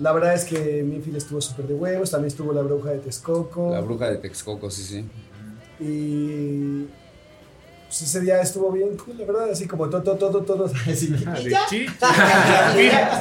La 0.00 0.10
verdad 0.12 0.34
es 0.34 0.44
que 0.44 0.82
Minfield 0.82 1.18
estuvo 1.18 1.40
súper 1.40 1.68
de 1.68 1.74
huevos. 1.74 2.10
También 2.10 2.28
estuvo 2.28 2.52
la 2.52 2.62
bruja 2.62 2.90
de 2.90 2.98
Texcoco. 2.98 3.70
La 3.72 3.80
bruja 3.80 4.10
de 4.10 4.16
Texcoco, 4.16 4.68
sí, 4.70 4.82
sí. 4.82 5.04
Y 5.84 6.86
pues 7.86 8.02
ese 8.02 8.20
día 8.22 8.40
estuvo 8.40 8.72
bien 8.72 8.96
cool, 8.96 9.18
la 9.18 9.26
verdad, 9.26 9.50
así 9.50 9.68
como 9.68 9.88
todo, 9.88 10.02
todo, 10.02 10.16
todo, 10.16 10.42
todo. 10.42 10.64
Así. 10.90 11.14
Y 11.44 11.50
ya. 11.50 11.66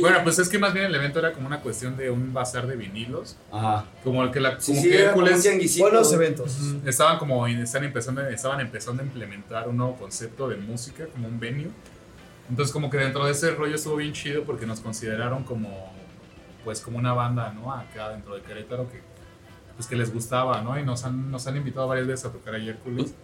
Bueno, 0.00 0.18
pues 0.22 0.38
es 0.38 0.48
que 0.48 0.58
más 0.58 0.72
bien 0.72 0.86
el 0.86 0.94
evento 0.94 1.18
era 1.18 1.32
como 1.32 1.46
una 1.46 1.60
cuestión 1.60 1.96
de 1.96 2.10
un 2.10 2.32
bazar 2.32 2.66
de 2.66 2.76
vinilos. 2.76 3.36
Ajá. 3.52 3.86
Como 4.02 4.22
el 4.22 4.30
que 4.30 4.40
la 4.40 4.60
Sí, 4.60 4.72
como 4.72 4.82
sí, 4.82 4.90
que 4.90 5.02
era 5.02 5.12
como 5.12 5.26
un 5.26 5.32
Hércules. 5.32 5.78
Buenos 5.78 6.12
eventos. 6.12 6.58
estaban 6.86 7.18
como 7.18 7.46
están 7.46 7.84
empezando, 7.84 8.26
estaban 8.26 8.60
empezando 8.60 9.02
a 9.02 9.06
implementar 9.06 9.68
un 9.68 9.76
nuevo 9.76 9.96
concepto 9.96 10.48
de 10.48 10.56
música, 10.56 11.06
como 11.06 11.28
un 11.28 11.38
venue. 11.38 11.68
Entonces 12.48 12.72
como 12.72 12.90
que 12.90 12.98
dentro 12.98 13.24
de 13.24 13.32
ese 13.32 13.50
rollo 13.52 13.74
estuvo 13.74 13.96
bien 13.96 14.12
chido 14.12 14.44
porque 14.44 14.66
nos 14.66 14.80
consideraron 14.80 15.44
como 15.44 15.92
pues 16.64 16.80
como 16.80 16.98
una 16.98 17.12
banda, 17.12 17.52
¿no? 17.52 17.72
Acá 17.72 18.10
dentro 18.10 18.34
de 18.34 18.42
Querétaro 18.42 18.88
que 18.88 19.00
pues 19.76 19.88
que 19.88 19.96
les 19.96 20.12
gustaba, 20.12 20.60
¿no? 20.62 20.78
Y 20.78 20.84
nos 20.84 21.04
han, 21.04 21.30
nos 21.30 21.46
han 21.46 21.56
invitado 21.56 21.88
varias 21.88 22.06
veces 22.06 22.26
a 22.26 22.32
tocar 22.32 22.54
a 22.54 22.58
Hércules. 22.58 23.14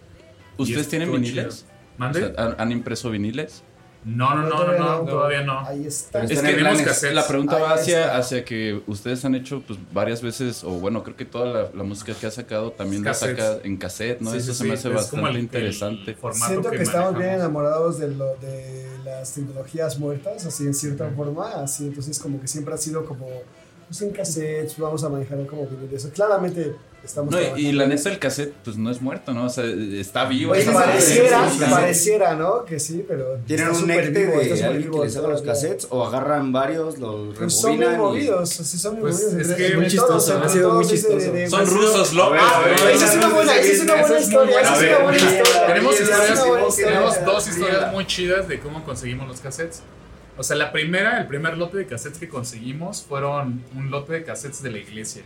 ¿Ustedes 0.57 0.87
tienen 0.89 1.11
viniles? 1.11 1.59
chido. 1.65 1.71
O 1.95 1.99
¿Mande? 1.99 2.19
sea, 2.19 2.33
¿han, 2.45 2.55
han 2.59 2.71
impreso 2.71 3.09
viniles? 3.09 3.63
no, 4.03 4.33
no, 4.33 4.49
no, 4.49 4.65
no, 4.65 4.77
no, 4.79 4.99
todavía 5.05 5.43
no. 5.43 5.59
Ahí 5.59 5.85
está. 5.85 6.23
Es 6.23 6.31
Están 6.31 6.47
que 6.55 6.57
planes. 6.57 6.81
cassettes. 6.81 7.13
La 7.15 7.27
pregunta 7.27 7.57
Ahí 7.57 7.61
va 7.61 7.73
hacia, 7.75 8.17
hacia 8.17 8.43
que 8.43 8.81
ustedes 8.87 9.23
han 9.25 9.35
hecho 9.35 9.61
pues 9.61 9.77
varias 9.93 10.23
veces, 10.23 10.63
o 10.63 10.71
bueno, 10.71 11.03
creo 11.03 11.15
que 11.15 11.25
toda 11.25 11.45
la, 11.45 11.69
la 11.75 11.83
música 11.83 12.13
que 12.19 12.25
ha 12.25 12.31
sacado 12.31 12.71
también 12.71 13.03
la 13.03 13.13
saca 13.13 13.59
en 13.63 13.77
cassette, 13.77 14.19
¿no? 14.21 14.31
Sí, 14.31 14.37
Eso 14.37 14.53
sí, 14.53 14.57
se 14.57 14.63
me 14.63 14.69
sí, 14.71 14.73
hace 14.79 14.87
es 14.89 14.93
bastante 14.95 15.15
como 15.17 15.27
el- 15.27 15.35
el 15.35 15.41
interesante. 15.43 16.15
formato 16.15 16.47
Siento 16.47 16.71
que, 16.71 16.77
que 16.77 16.83
estamos 16.83 17.15
bien 17.15 17.29
enamorados 17.29 17.99
de, 17.99 18.07
lo, 18.09 18.35
de 18.37 18.87
las 19.05 19.33
tecnologías 19.35 19.99
muertas, 19.99 20.47
así 20.47 20.65
en 20.65 20.73
cierta 20.73 21.07
forma, 21.11 21.61
así 21.61 21.85
entonces 21.85 22.17
como 22.17 22.41
que 22.41 22.47
siempre 22.47 22.73
ha 22.73 22.77
sido 22.77 23.05
como, 23.05 23.27
pues 23.91 24.01
en 24.03 24.11
cassettes, 24.11 24.77
vamos 24.77 25.03
a 25.03 25.09
manejar 25.09 25.45
como 25.47 25.67
viniles. 25.67 26.07
Claramente 26.13 26.73
estamos 27.03 27.29
No, 27.33 27.57
y- 27.57 27.73
la 27.73 27.87
neta 27.87 28.09
el 28.09 28.19
cassette 28.19 28.53
pues 28.63 28.77
no 28.77 28.89
es 28.89 29.01
muerto, 29.01 29.33
¿no? 29.33 29.47
O 29.47 29.49
sea, 29.49 29.65
está 29.65 30.23
vivo. 30.23 30.53
Oye, 30.53 30.61
está- 30.61 30.71
pareciera, 30.71 31.49
sí, 31.49 31.57
sí, 31.57 31.65
sí. 31.65 31.69
pareciera, 31.69 32.35
¿no? 32.35 32.63
Que 32.63 32.79
sí, 32.79 33.03
pero 33.05 33.37
¿Tienen 33.45 33.67
un 33.67 33.85
vivo, 33.87 34.39
está 34.39 34.55
de 34.55 34.63
alguien 34.63 34.83
vivo 34.83 34.99
que 35.01 35.07
les 35.07 35.17
haga 35.17 35.27
los 35.27 35.41
cassettes 35.41 35.87
o 35.89 36.05
agarran 36.05 36.53
varios, 36.53 36.99
los 36.99 37.37
Pues 37.37 37.53
son 37.53 37.77
bien 37.77 37.91
rebobinan? 37.91 38.23
y- 38.23 38.29
movidos, 38.29 38.59
así 38.61 38.77
son 38.77 38.93
muy 38.93 39.01
Pues, 39.01 39.23
movidos. 39.25 39.47
es 39.49 39.55
que 39.57 39.75
muy 39.75 39.87
chistoso, 39.87 40.37
ha 40.41 40.47
sido 40.47 40.73
muy 40.73 40.85
chistoso. 40.87 41.17
de- 41.33 41.49
Son 41.49 41.65
de- 41.65 41.71
rusos, 41.71 42.13
ver, 42.29 42.39
Ah, 42.41 42.91
esa 42.93 43.05
es 43.09 43.15
una 43.17 43.27
buena, 43.27 43.55
esa 43.57 43.71
es 43.73 43.81
una 43.81 43.95
buena 43.95 44.19
historia, 44.21 44.61
esa 44.61 44.75
es 44.75 44.81
una 44.89 44.99
buena 45.03 45.17
historia. 45.17 45.67
Tenemos 45.67 47.25
dos 47.25 47.47
historias 47.49 47.91
muy 47.91 48.07
chidas 48.07 48.47
de 48.47 48.57
cómo 48.61 48.85
conseguimos 48.85 49.27
los 49.27 49.41
cassettes. 49.41 49.81
O 50.37 50.43
sea, 50.43 50.55
la 50.55 50.71
primera, 50.71 51.19
el 51.19 51.27
primer 51.27 51.57
lote 51.57 51.77
de 51.77 51.85
cassettes 51.85 52.17
que 52.19 52.29
conseguimos 52.29 53.03
fueron 53.03 53.63
un 53.75 53.91
lote 53.91 54.13
de 54.13 54.23
cassettes 54.23 54.63
de 54.63 54.71
la 54.71 54.77
iglesia. 54.79 55.23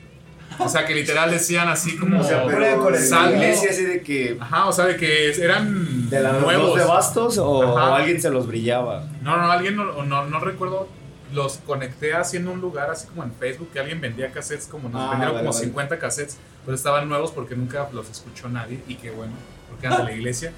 O 0.59 0.69
sea, 0.69 0.85
que 0.85 0.93
literal 0.93 1.31
decían 1.31 1.67
así 1.67 1.97
como 1.99 2.21
O 2.21 2.23
sea, 2.23 2.45
pero 2.45 2.89
la 2.89 3.31
iglesia 3.31 3.71
así 3.71 3.83
de 3.83 4.01
que 4.01 4.37
Ajá, 4.39 4.65
o 4.67 4.71
sea, 4.73 4.85
de 4.85 4.95
que 4.95 5.31
eran 5.31 6.09
de 6.09 6.19
las 6.21 6.39
nuevos. 6.41 6.77
de 6.77 6.85
bastos 6.85 7.37
o 7.37 7.77
Ajá. 7.77 7.95
alguien 7.97 8.21
se 8.21 8.29
los 8.29 8.47
brillaba. 8.47 9.05
No, 9.21 9.37
no, 9.37 9.51
alguien 9.51 9.75
no, 9.75 10.03
no, 10.03 10.25
no 10.25 10.39
recuerdo. 10.39 10.87
Los 11.33 11.57
conecté 11.65 12.13
así 12.13 12.37
en 12.37 12.47
un 12.47 12.61
lugar, 12.61 12.89
así 12.91 13.07
como 13.07 13.23
en 13.23 13.33
Facebook, 13.33 13.69
que 13.73 13.79
alguien 13.79 13.99
vendía 13.99 14.31
cassettes, 14.31 14.67
como 14.67 14.87
nos 14.89 15.01
Ah, 15.01 15.09
vendieron 15.09 15.35
vale, 15.35 15.45
como 15.45 15.53
vale. 15.55 15.65
50 15.65 15.99
cassettes, 15.99 16.37
pero 16.63 16.75
estaban 16.75 17.09
nuevos 17.09 17.31
porque 17.31 17.55
nunca 17.55 17.89
los 17.91 18.09
escuchó 18.09 18.47
nadie 18.47 18.79
y 18.87 18.95
qué 18.95 19.09
bueno, 19.09 19.33
porque 19.69 19.87
eran 19.87 19.97
de 19.99 20.03
la 20.05 20.11
iglesia. 20.17 20.53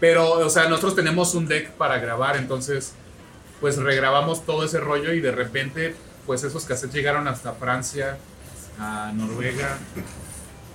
Pero, 0.00 0.30
o 0.32 0.50
sea, 0.50 0.68
nosotros 0.68 0.96
tenemos 0.96 1.34
un 1.34 1.46
deck 1.46 1.70
para 1.70 1.98
grabar, 1.98 2.36
entonces, 2.36 2.94
pues 3.60 3.76
regrabamos 3.76 4.44
todo 4.46 4.64
ese 4.64 4.80
rollo 4.80 5.12
y 5.12 5.20
de 5.20 5.32
repente, 5.32 5.94
pues 6.26 6.44
esos 6.44 6.64
cassettes 6.64 6.94
llegaron 6.94 7.28
hasta 7.28 7.52
Francia, 7.52 8.18
a 8.78 9.12
Noruega 9.14 9.78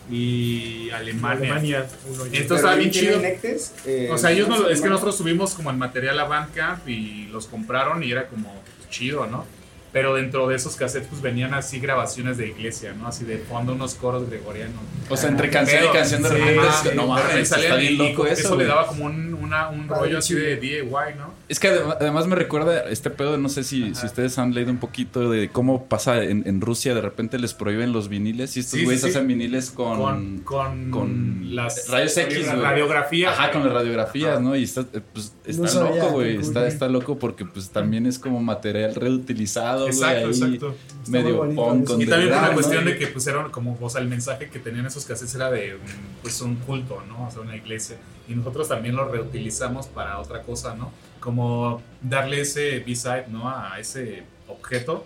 y 0.10 0.90
Alemania. 0.90 1.38
Alemania, 1.38 1.88
uno 2.10 2.28
y 2.28 2.38
Esto 2.38 2.56
está 2.56 2.76
bien 2.76 2.92
chido. 2.92 3.22
Eh, 3.22 4.10
O 4.12 4.18
sea, 4.18 4.32
ellos 4.32 4.50
no, 4.50 4.68
es 4.68 4.82
que 4.82 4.90
nosotros 4.90 5.18
subimos 5.18 5.54
como 5.54 5.70
el 5.70 5.78
material 5.78 6.20
a 6.20 6.26
Bandcamp 6.26 6.88
y 6.88 7.28
los 7.28 7.48
compraron 7.48 8.04
y 8.04 8.12
era 8.12 8.28
como 8.28 8.54
chido, 8.90 9.26
¿no? 9.28 9.46
Pero 9.94 10.16
dentro 10.16 10.48
de 10.48 10.56
esos 10.56 10.76
cassettes 10.76 11.08
pues 11.08 11.22
venían 11.22 11.54
así 11.54 11.80
grabaciones 11.80 12.38
de 12.38 12.48
iglesia, 12.48 12.94
¿no? 12.94 13.08
Así 13.08 13.24
de 13.26 13.38
fondo 13.38 13.74
unos 13.74 13.94
coros 13.94 14.28
gregorianos. 14.28 14.76
O 15.08 15.16
sea, 15.16 15.30
entre 15.30 15.50
canción 15.52 15.82
Pero- 15.82 15.92
y 15.94 15.98
canción 15.98 16.24
de 16.24 16.30
sí, 16.30 16.36
repente. 16.36 16.96
no 16.96 17.08
mames, 17.08 17.36
está 17.52 17.76
bien 17.76 17.98
loco 18.00 18.26
eso, 18.26 18.42
eso. 18.48 18.56
le 18.56 18.66
daba 18.66 18.88
como 18.88 19.06
un, 19.06 19.36
una- 19.36 19.70
un 19.70 19.88
rollo 19.88 20.18
así 20.18 20.34
de 20.34 20.56
DIY, 20.58 20.84
¿no? 21.18 21.32
Es 21.48 21.60
que 21.60 21.70
adem- 21.72 21.96
además 22.02 22.26
me 22.26 22.36
recuerda 22.36 22.90
este 22.90 23.12
pedo, 23.12 23.38
no 23.38 23.50
sé 23.50 23.64
si, 23.64 23.94
si 23.94 24.06
ustedes 24.08 24.38
han 24.40 24.54
leído 24.56 24.72
un 24.72 24.80
poquito 24.80 25.30
de 25.30 25.50
cómo 25.50 25.86
pasa 25.86 26.24
en, 26.24 26.42
en 26.48 26.60
Rusia, 26.62 26.96
de 26.96 27.02
repente 27.02 27.38
les 27.38 27.54
prohíben 27.54 27.94
los 27.94 28.10
viniles 28.10 28.58
y 28.58 28.62
estos 28.62 28.82
güeyes 28.82 29.02
sí, 29.02 29.12
sí. 29.12 29.16
hacen 29.16 29.28
viniles 29.28 29.70
con... 29.70 30.00
Con, 30.00 30.40
con, 30.40 30.90
con 30.90 31.56
las 31.56 31.88
rayos 31.90 32.18
X, 32.18 32.48
la 32.48 32.54
güey. 32.56 32.66
radiografía. 32.66 33.30
Ajá, 33.32 33.52
con 33.52 33.64
las 33.64 33.74
radiografías. 33.74 34.42
¿no? 34.42 34.56
Y 34.56 34.64
está, 34.64 34.82
eh, 34.94 35.02
pues, 35.14 35.34
está 35.46 35.72
No 35.82 35.90
loco, 35.92 36.10
güey. 36.14 36.38
Está, 36.38 36.66
está 36.68 36.88
loco 36.90 37.20
porque 37.20 37.46
pues 37.46 37.70
también 37.70 38.08
es 38.08 38.18
como 38.18 38.42
material 38.42 38.96
reutilizado, 38.96 39.83
güey. 39.84 39.96
Exacto, 39.96 40.28
ahí 40.28 40.56
exacto. 40.56 40.76
Está 41.04 41.12
Medio 41.12 41.40
punk 41.56 41.90
Y 42.00 42.06
también 42.06 42.32
por 42.32 42.42
la 42.42 42.48
¿no? 42.48 42.54
cuestión 42.54 42.86
de 42.86 42.98
que 42.98 43.08
pues 43.08 43.28
era 43.28 43.44
como, 43.50 43.78
o 43.80 43.90
sea, 43.90 44.02
el 44.02 44.08
mensaje 44.08 44.50
que 44.50 44.60
tenían 44.60 44.86
esos 44.86 45.06
cassettes 45.06 45.36
era 45.36 45.52
de 45.52 45.78
pues 46.22 46.42
un 46.42 46.56
culto, 46.56 47.04
¿no? 47.08 47.28
O 47.28 47.32
sea, 47.32 47.42
una 47.42 47.56
iglesia. 47.56 47.98
Y 48.28 48.36
nosotros 48.36 48.70
también 48.70 48.96
lo 48.96 49.06
reutilizamos 49.06 49.88
para 49.88 50.20
otra 50.20 50.42
cosa, 50.44 50.76
¿no? 50.76 50.92
Como 51.20 51.82
darle 52.02 52.42
ese 52.42 52.80
B-side, 52.80 53.28
¿no? 53.30 53.50
A 53.50 53.80
ese 53.80 54.24
objeto. 54.48 55.06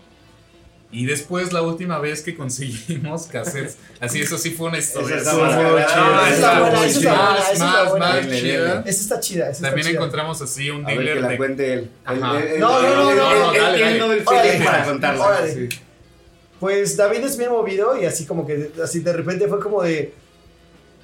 Y 0.89 1.05
después 1.05 1.51
la 1.51 1.61
última 1.63 1.99
vez 1.99 2.21
que 2.21 2.33
conseguimos 2.35 3.23
cassettes, 3.27 3.77
así 3.99 4.21
eso 4.21 4.37
sí 4.37 4.51
fue 4.51 4.67
una 4.69 4.77
historia. 4.77 5.17
Esa 5.17 5.31
está 5.31 6.29
está 6.29 6.85
está 6.85 7.13
Más, 7.15 7.51
esa 7.51 7.51
está 7.51 7.83
más, 7.83 7.99
más 7.99 8.27
chida. 8.29 8.83
Esa 8.85 9.01
está 9.01 9.19
chida, 9.19 9.43
esa 9.43 9.51
está 9.51 9.67
También 9.67 9.87
chida. 9.87 9.97
encontramos 9.97 10.41
así 10.41 10.69
un 10.69 10.85
A 10.85 10.87
ver 10.89 10.97
que 10.97 11.03
dealer 11.03 11.21
la 11.23 11.27
de 11.27 11.37
cuente 11.37 11.73
él. 11.73 11.91
Ajá. 12.05 12.39
Él- 12.39 12.47
él- 12.53 12.59
No, 12.61 12.81
no, 12.81 12.89
no, 12.95 13.15
no, 13.15 13.53
él- 13.53 13.99
no, 13.99 14.13
el 14.13 14.23
feeling 14.23 14.63
para 14.63 14.85
contarla. 14.85 15.45
Pues 16.59 16.95
David 16.97 17.19
es 17.25 17.37
bien 17.37 17.51
movido 17.51 18.01
y 18.01 18.05
así 18.05 18.25
como 18.25 18.47
que 18.47 18.71
así 18.83 19.01
de 19.01 19.13
repente 19.13 19.47
fue 19.47 19.59
como 19.59 19.83
de 19.83 20.13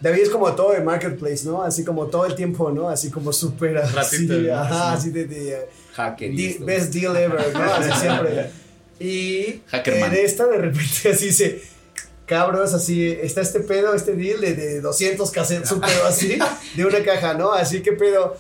David 0.02 0.22
es 0.24 0.30
como 0.30 0.52
todo 0.54 0.72
de 0.72 0.82
marketplace, 0.82 1.46
¿no? 1.46 1.62
Así 1.62 1.86
como 1.86 2.08
todo 2.08 2.26
el 2.26 2.36
tiempo, 2.36 2.72
¿no? 2.72 2.90
Así 2.90 3.10
como 3.12 3.32
súper 3.32 3.78
así, 3.78 4.50
ajá, 4.50 4.94
Así. 4.94 5.12
de, 5.12 5.26
de, 5.26 5.68
best 6.66 6.94
deal 6.94 7.16
ever, 7.16 7.54
¿no? 7.54 7.64
Así 7.74 8.00
siempre. 8.00 8.50
Y 9.06 9.62
Hackerman. 9.70 10.14
en 10.16 10.26
esta 10.26 10.46
de 10.48 10.58
repente 10.58 11.10
así 11.14 11.32
se 11.34 11.62
cabros, 12.26 12.74
así 12.74 13.08
está 13.10 13.42
este 13.42 13.60
pedo, 13.60 13.94
este 13.94 14.14
deal 14.16 14.40
de, 14.40 14.54
de 14.56 14.82
200 14.82 15.30
cassettes, 15.32 15.72
un 15.72 15.82
pedo 15.82 16.06
así, 16.08 16.38
de 16.76 16.86
una 16.86 17.04
caja, 17.04 17.34
¿no? 17.34 17.52
Así 17.52 17.82
que 17.82 17.92
pedo, 17.92 18.38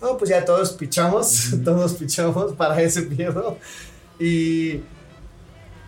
no, 0.00 0.16
pues 0.16 0.30
ya 0.30 0.44
todos 0.44 0.72
pichamos, 0.72 1.48
todos 1.64 1.92
pichamos 1.94 2.54
para 2.54 2.80
ese 2.80 3.02
pedo. 3.02 3.58
Y, 4.18 4.80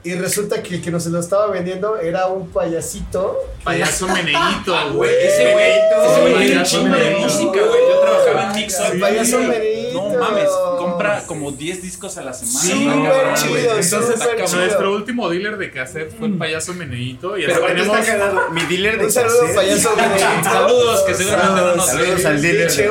y 0.04 0.14
resulta 0.14 0.62
que 0.62 0.76
el 0.76 0.82
que 0.82 0.90
nos 0.90 1.06
lo 1.06 1.18
estaba 1.18 1.46
vendiendo 1.50 1.96
era 1.98 2.26
un 2.26 2.48
payasito. 2.50 3.38
que- 3.58 3.64
payaso 3.64 4.06
meneíto, 4.08 4.74
güey. 4.94 5.10
Ese 5.14 5.52
güey, 5.52 5.70
ese 5.72 6.20
güey 6.20 6.34
Payaso 6.34 6.84
Meneíto. 6.84 7.20
música, 7.20 7.50
güey. 7.66 7.80
Yo 7.88 8.00
trabajaba 8.00 8.50
en 8.50 8.60
Mix 8.60 8.78
Up. 8.78 8.92
El 8.92 9.00
payaso 9.00 9.38
Meneíto. 9.40 10.12
No 10.12 10.18
mames, 10.18 10.48
como 11.26 11.52
10 11.52 11.82
discos 11.82 12.16
a 12.18 12.22
la 12.22 12.32
semana. 12.32 12.58
Sí, 12.60 12.70
súper 12.72 13.10
cabrón, 13.12 13.34
chido. 13.34 13.56
Entonces, 13.78 14.20
chido. 14.20 14.56
nuestro 14.60 14.94
último 14.94 15.28
dealer 15.28 15.56
de 15.58 15.70
cassette 15.70 16.16
fue 16.18 16.28
el 16.28 16.34
payaso 16.38 16.74
Meneíto. 16.74 17.36
Y 17.38 17.46
Pero 17.46 17.60
tenemos. 17.66 17.96
Mi 18.52 18.62
dealer 18.62 18.98
de 18.98 19.06
Un 19.06 19.12
saludo, 19.12 19.40
cassette. 19.40 19.54
payaso 19.56 19.96
Meneíto. 19.96 20.44
Saludos, 20.44 21.00
que 21.02 21.14
seguramente 21.14 21.60
no 21.60 21.76
nos 21.76 21.86
Saludos 21.86 22.24
al 22.24 22.42
dealer 22.42 22.70
de 22.72 22.84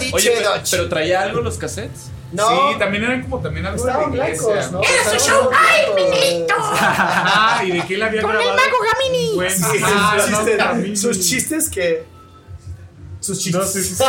diche 0.00 0.12
Oye, 0.14 0.32
pero, 0.36 0.50
pero 0.70 0.88
traía 0.88 1.22
algo 1.22 1.40
los 1.40 1.58
cassettes. 1.58 2.10
No, 2.32 2.48
Sí, 2.48 2.78
también 2.80 3.04
eran 3.04 3.22
como 3.22 3.40
también 3.40 3.64
algo 3.64 3.86
estaban 3.86 4.10
de 4.10 4.16
iglesia. 4.18 4.46
blancos, 4.48 4.72
¿no? 4.72 4.78
¿no? 4.78 4.84
Estaban 4.84 5.94
blancos. 5.94 6.80
Ajá, 6.80 7.64
y 7.64 7.70
de 7.70 7.86
qué 7.86 7.96
le 7.96 8.04
había 8.04 8.20
grabado. 8.22 8.40
Con 8.40 8.50
el 8.50 8.56
mago 8.56 8.76
Gamini. 8.92 9.34
Buen, 9.34 9.50
Sí, 9.50 9.62
Ah, 9.84 10.16
sus, 10.20 10.30
no, 10.30 10.36
chistes, 10.38 10.56
Gamini. 10.58 10.96
sus 10.96 11.20
chistes 11.28 11.70
que. 11.70 12.04
Sus 13.24 13.38
chistes. 13.38 13.60
No, 13.60 13.66
sí, 13.66 13.82
sí, 13.82 13.94
sí. 13.94 14.04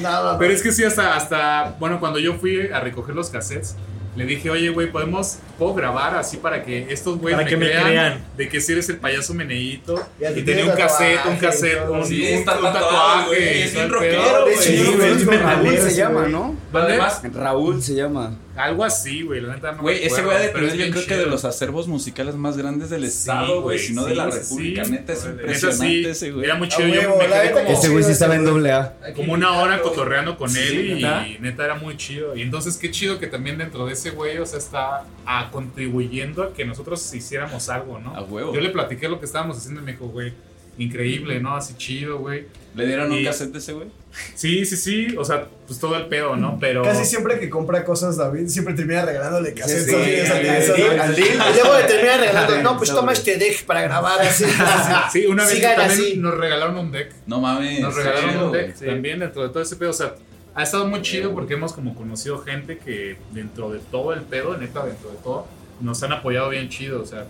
no, 0.00 0.10
no, 0.22 0.32
no. 0.32 0.38
Pero 0.38 0.52
es 0.52 0.62
que 0.62 0.70
sí, 0.72 0.84
hasta, 0.84 1.14
hasta, 1.16 1.76
bueno, 1.78 1.98
cuando 2.00 2.18
yo 2.18 2.34
fui 2.34 2.68
a 2.70 2.80
recoger 2.80 3.14
los 3.14 3.30
cassettes, 3.30 3.74
le 4.16 4.24
dije, 4.26 4.50
oye, 4.50 4.68
güey, 4.70 4.90
podemos, 4.90 5.38
puedo 5.58 5.74
grabar 5.74 6.16
así 6.16 6.38
para 6.38 6.64
que 6.64 6.92
estos 6.92 7.18
güeyes 7.18 7.36
Para 7.36 7.44
me, 7.44 7.50
que 7.50 7.56
me 7.56 7.66
crean, 7.66 7.84
crean. 7.86 8.24
de 8.36 8.48
que 8.48 8.60
si 8.60 8.72
eres 8.72 8.88
el 8.88 8.96
payaso 8.96 9.32
Meneíto. 9.32 9.94
Y 10.36 10.42
tenía 10.42 10.64
un 10.64 10.72
cassette, 10.72 11.20
un 11.26 11.36
cassette, 11.36 11.88
un, 11.88 12.04
Sí, 12.04 12.32
un- 12.32 12.38
un 12.38 12.44
tatuaje. 12.44 13.64
es 13.64 13.70
pedo. 13.70 13.88
rockero, 13.88 14.42
güey. 14.42 14.56
Sí, 14.56 14.84
Raúl 15.24 15.78
se 15.78 15.94
llama. 15.94 16.26
¿no? 16.28 16.56
Además, 16.72 17.22
Raúl 17.32 17.80
se 17.82 17.94
llama. 17.94 18.36
Algo 18.58 18.84
así, 18.84 19.22
güey, 19.22 19.40
la 19.40 19.54
neta 19.54 19.70
no 19.70 19.78
me 19.78 19.82
güey, 19.82 20.04
ese 20.04 20.22
güey 20.22 20.36
ha 20.36 20.40
de 20.40 20.48
tener 20.48 20.74
yo 20.76 20.90
creo 20.90 21.06
que 21.06 21.16
de 21.16 21.26
los 21.26 21.44
acervos 21.44 21.86
musicales 21.88 22.34
más 22.34 22.56
grandes 22.56 22.90
del 22.90 23.02
Sí, 23.02 23.06
estado, 23.08 23.62
güey, 23.62 23.78
si 23.78 23.94
no 23.94 24.04
de 24.04 24.10
sí, 24.10 24.16
la 24.16 24.30
sí, 24.32 24.38
república. 24.38 24.84
sí. 24.84 24.90
Neta, 24.92 25.12
es 25.12 25.24
impresionante 25.24 25.86
sí, 25.86 26.04
ese 26.06 26.30
güey. 26.32 26.44
Era 26.44 26.54
muy 26.56 26.66
A 26.66 26.70
chido, 26.70 26.88
yo 26.88 27.16
me 27.16 27.26
quedé 27.26 27.52
como, 27.52 27.68
Este 27.70 27.88
güey 27.88 28.04
sí 28.04 28.12
estaba 28.12 28.34
en 28.36 28.44
doble 28.44 28.72
A. 28.72 28.94
como 29.14 29.32
una 29.32 29.52
hora 29.62 29.80
cotorreando 29.80 30.36
con 30.36 30.50
Sí, 30.50 30.58
él 30.60 30.90
y 30.90 30.94
¿neta? 30.94 31.26
neta 31.40 31.64
era 31.64 31.74
muy 31.76 31.96
chido. 31.96 32.36
Y 32.36 32.42
entonces 32.42 32.76
qué 32.76 32.90
chido 32.90 33.18
que 33.18 33.28
también 33.28 33.58
dentro 33.58 33.86
de 33.86 33.92
ese 33.92 34.10
güey, 34.10 34.38
o 34.38 34.46
sea, 34.46 34.58
está 34.58 35.04
ah, 35.24 35.48
contribuyendo 35.52 36.42
a 36.42 36.52
que 36.52 36.64
nosotros 36.64 37.14
hiciéramos 37.14 37.68
algo, 37.68 37.98
¿no? 37.98 38.14
A 38.16 38.22
huevo. 38.22 38.52
Yo 38.54 38.60
le 38.60 38.70
platiqué 38.70 39.08
lo 39.08 39.20
que 39.20 39.26
estábamos 39.26 39.56
haciendo 39.58 39.80
y 39.80 39.84
me 39.84 39.92
dijo, 39.92 40.06
güey, 40.08 40.32
increíble, 40.78 41.40
¿no? 41.40 41.54
Así 41.54 41.74
chido, 41.76 42.18
güey. 42.18 42.46
¿Le 42.74 42.86
dieron 42.86 43.10
un 43.10 43.24
cassette 43.24 43.56
ese 43.56 43.72
güey? 43.72 43.88
Sí, 44.34 44.64
sí, 44.64 44.76
sí, 44.76 45.16
o 45.16 45.24
sea, 45.24 45.46
pues 45.66 45.78
todo 45.78 45.96
el 45.96 46.06
pedo, 46.06 46.36
¿no? 46.36 46.58
Pero... 46.60 46.82
Casi 46.82 47.04
siempre 47.04 47.38
que 47.38 47.50
compra 47.50 47.84
cosas 47.84 48.16
David, 48.16 48.48
siempre 48.48 48.74
termina 48.74 49.04
regalándole 49.04 49.52
cassettes. 49.52 49.86
Sí, 49.86 50.82
al 50.82 51.14
deal, 51.14 51.38
le 51.78 51.84
termina 51.86 52.16
regalando, 52.16 52.62
no, 52.62 52.78
pues 52.78 52.90
toma 52.90 53.12
este 53.12 53.36
deck 53.36 53.64
para 53.64 53.82
grabar 53.82 54.20
así. 54.20 54.44
Sí, 55.12 55.26
una 55.26 55.44
vez 55.44 55.54
Sigan 55.54 55.76
también 55.76 56.00
así. 56.00 56.16
nos 56.18 56.36
regalaron 56.36 56.76
un 56.78 56.92
deck. 56.92 57.12
No 57.26 57.40
mames. 57.40 57.80
Nos 57.80 57.94
regalaron 57.94 58.30
chido, 58.30 58.46
un 58.46 58.52
deck 58.52 58.78
también 58.78 59.18
dentro 59.20 59.42
de 59.42 59.48
todo 59.48 59.62
ese 59.62 59.76
pedo. 59.76 59.90
O 59.90 59.94
sea, 59.94 60.14
ha 60.54 60.62
estado 60.62 60.86
muy 60.86 61.02
chido 61.02 61.32
porque 61.32 61.54
hemos 61.54 61.72
como 61.72 61.94
conocido 61.94 62.38
gente 62.40 62.78
que 62.78 63.16
dentro 63.32 63.70
de 63.70 63.78
todo 63.78 64.12
el 64.12 64.22
pedo, 64.22 64.56
neta, 64.56 64.84
dentro 64.84 65.10
de 65.10 65.16
todo, 65.18 65.46
nos 65.80 66.02
han 66.02 66.12
apoyado 66.12 66.48
bien 66.50 66.68
chido. 66.68 67.02
O 67.02 67.06
sea, 67.06 67.26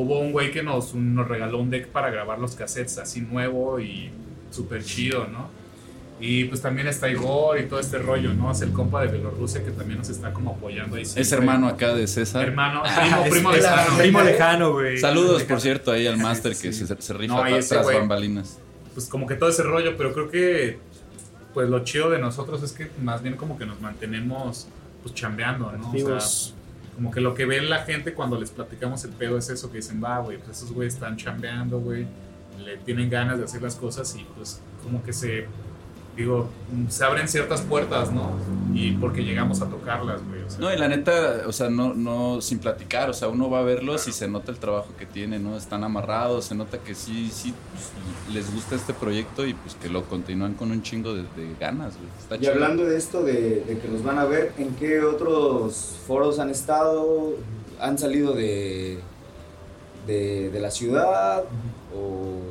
hubo 0.00 0.18
un 0.20 0.32
güey 0.32 0.50
que 0.50 0.62
nos, 0.62 0.94
nos 0.94 1.26
regaló 1.28 1.58
un 1.58 1.70
deck 1.70 1.88
para 1.88 2.10
grabar 2.10 2.38
los 2.38 2.54
cassettes 2.56 2.98
así 2.98 3.20
nuevo 3.20 3.80
y 3.80 4.10
súper 4.50 4.82
chido, 4.84 5.26
¿no? 5.26 5.48
Y 6.22 6.44
pues 6.44 6.60
también 6.60 6.86
está 6.86 7.08
Igor 7.08 7.58
y 7.58 7.64
todo 7.66 7.80
este 7.80 7.96
rollo, 7.98 8.34
¿no? 8.34 8.52
Es 8.52 8.60
el 8.60 8.72
compa 8.72 9.00
de 9.02 9.08
Bielorrusia 9.12 9.64
que 9.64 9.70
también 9.70 10.00
nos 10.00 10.10
está 10.10 10.32
como 10.34 10.50
apoyando 10.50 10.96
ahí. 10.96 11.02
Es 11.02 11.12
siempre. 11.12 11.38
hermano 11.38 11.66
acá 11.68 11.94
de 11.94 12.06
César. 12.06 12.44
Hermano, 12.46 12.82
Ah, 12.84 13.00
primo, 13.00 13.22
es- 13.24 13.30
primo 13.30 13.52
es 13.52 13.62
lejano. 13.62 13.98
Primo 13.98 14.20
lejano, 14.22 14.72
güey. 14.74 14.98
Saludos, 14.98 15.44
por 15.44 15.60
cierto, 15.62 15.92
ahí 15.92 16.06
al 16.06 16.18
máster 16.18 16.54
que 16.60 16.72
se, 16.74 16.86
se 16.86 17.12
rifa 17.14 17.34
No, 17.34 17.46
ese 17.46 17.70
tras 17.74 17.84
güey. 17.84 17.96
bambalinas. 17.98 18.58
pues 18.92 19.06
como 19.06 19.26
que 19.26 19.34
todo 19.34 19.48
ese 19.48 19.62
rollo, 19.62 19.96
pero 19.96 20.12
creo 20.12 20.28
que 20.30 20.78
pues 21.54 21.68
lo 21.70 21.82
chido 21.84 22.10
de 22.10 22.18
nosotros 22.18 22.62
es 22.62 22.72
que 22.72 22.90
más 23.02 23.22
bien 23.22 23.36
como 23.36 23.56
que 23.56 23.64
nos 23.64 23.80
mantenemos 23.80 24.66
pues 25.02 25.14
chambeando, 25.14 25.72
¿no? 25.72 25.78
O 25.78 25.80
sea, 25.80 25.88
Activos. 25.88 26.54
Como 27.00 27.10
que 27.10 27.22
lo 27.22 27.32
que 27.32 27.46
ve 27.46 27.62
la 27.62 27.78
gente 27.78 28.12
cuando 28.12 28.38
les 28.38 28.50
platicamos 28.50 29.02
el 29.04 29.12
pedo 29.12 29.38
es 29.38 29.48
eso 29.48 29.70
que 29.70 29.78
dicen, 29.78 30.04
va, 30.04 30.18
güey, 30.18 30.36
pues 30.36 30.58
esos 30.58 30.70
güeyes 30.70 30.92
están 30.92 31.16
chambeando, 31.16 31.80
güey, 31.80 32.06
le 32.62 32.76
tienen 32.76 33.08
ganas 33.08 33.38
de 33.38 33.44
hacer 33.44 33.62
las 33.62 33.74
cosas 33.76 34.14
y 34.16 34.26
pues 34.36 34.60
como 34.82 35.02
que 35.02 35.14
se, 35.14 35.46
digo, 36.16 36.48
se 36.88 37.04
abren 37.04 37.28
ciertas 37.28 37.62
puertas, 37.62 38.12
¿no? 38.12 38.30
Y 38.74 38.92
porque 38.92 39.22
llegamos 39.24 39.62
a 39.62 39.66
tocarlas, 39.70 40.20
güey. 40.28 40.42
O 40.42 40.50
sea, 40.50 40.60
No, 40.60 40.72
y 40.72 40.76
la 40.76 40.88
neta, 40.88 41.42
o 41.46 41.52
sea, 41.52 41.70
no, 41.70 41.94
no 41.94 42.40
sin 42.40 42.58
platicar, 42.58 43.08
o 43.08 43.14
sea, 43.14 43.28
uno 43.28 43.48
va 43.48 43.60
a 43.60 43.62
verlos 43.62 44.06
y 44.08 44.12
se 44.12 44.28
nota 44.28 44.52
el 44.52 44.58
trabajo 44.58 44.88
que 44.98 45.06
tienen, 45.06 45.44
¿no? 45.44 45.56
Están 45.56 45.82
amarrados, 45.84 46.44
se 46.46 46.54
nota 46.54 46.78
que 46.78 46.94
sí, 46.94 47.30
sí, 47.32 47.54
pues, 47.72 48.34
les 48.34 48.52
gusta 48.54 48.74
este 48.74 48.92
proyecto 48.92 49.46
y 49.46 49.54
pues 49.54 49.74
que 49.76 49.88
lo 49.88 50.04
continúan 50.04 50.54
con 50.54 50.70
un 50.70 50.82
chingo 50.82 51.14
de, 51.14 51.22
de 51.22 51.54
ganas, 51.58 51.94
güey. 51.96 52.08
Está 52.20 52.36
Y 52.36 52.40
chido. 52.40 52.52
hablando 52.52 52.84
de 52.84 52.96
esto, 52.98 53.22
de, 53.22 53.64
de 53.66 53.78
que 53.78 53.88
los 53.88 54.02
van 54.02 54.18
a 54.18 54.24
ver, 54.24 54.52
¿en 54.58 54.74
qué 54.74 55.00
otros 55.02 55.96
foros 56.06 56.38
han 56.38 56.50
estado? 56.50 57.32
¿Han 57.80 57.98
salido 57.98 58.34
de, 58.34 58.98
de, 60.06 60.50
de 60.50 60.60
la 60.60 60.70
ciudad? 60.70 61.44
¿O 61.96 62.49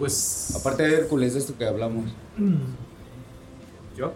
Pues- 0.00 0.52
Aparte 0.56 0.82
de 0.82 0.94
Hércules, 0.96 1.34
de 1.34 1.38
esto 1.40 1.56
que 1.56 1.64
hablamos. 1.64 2.10
¿Yo? 3.96 4.12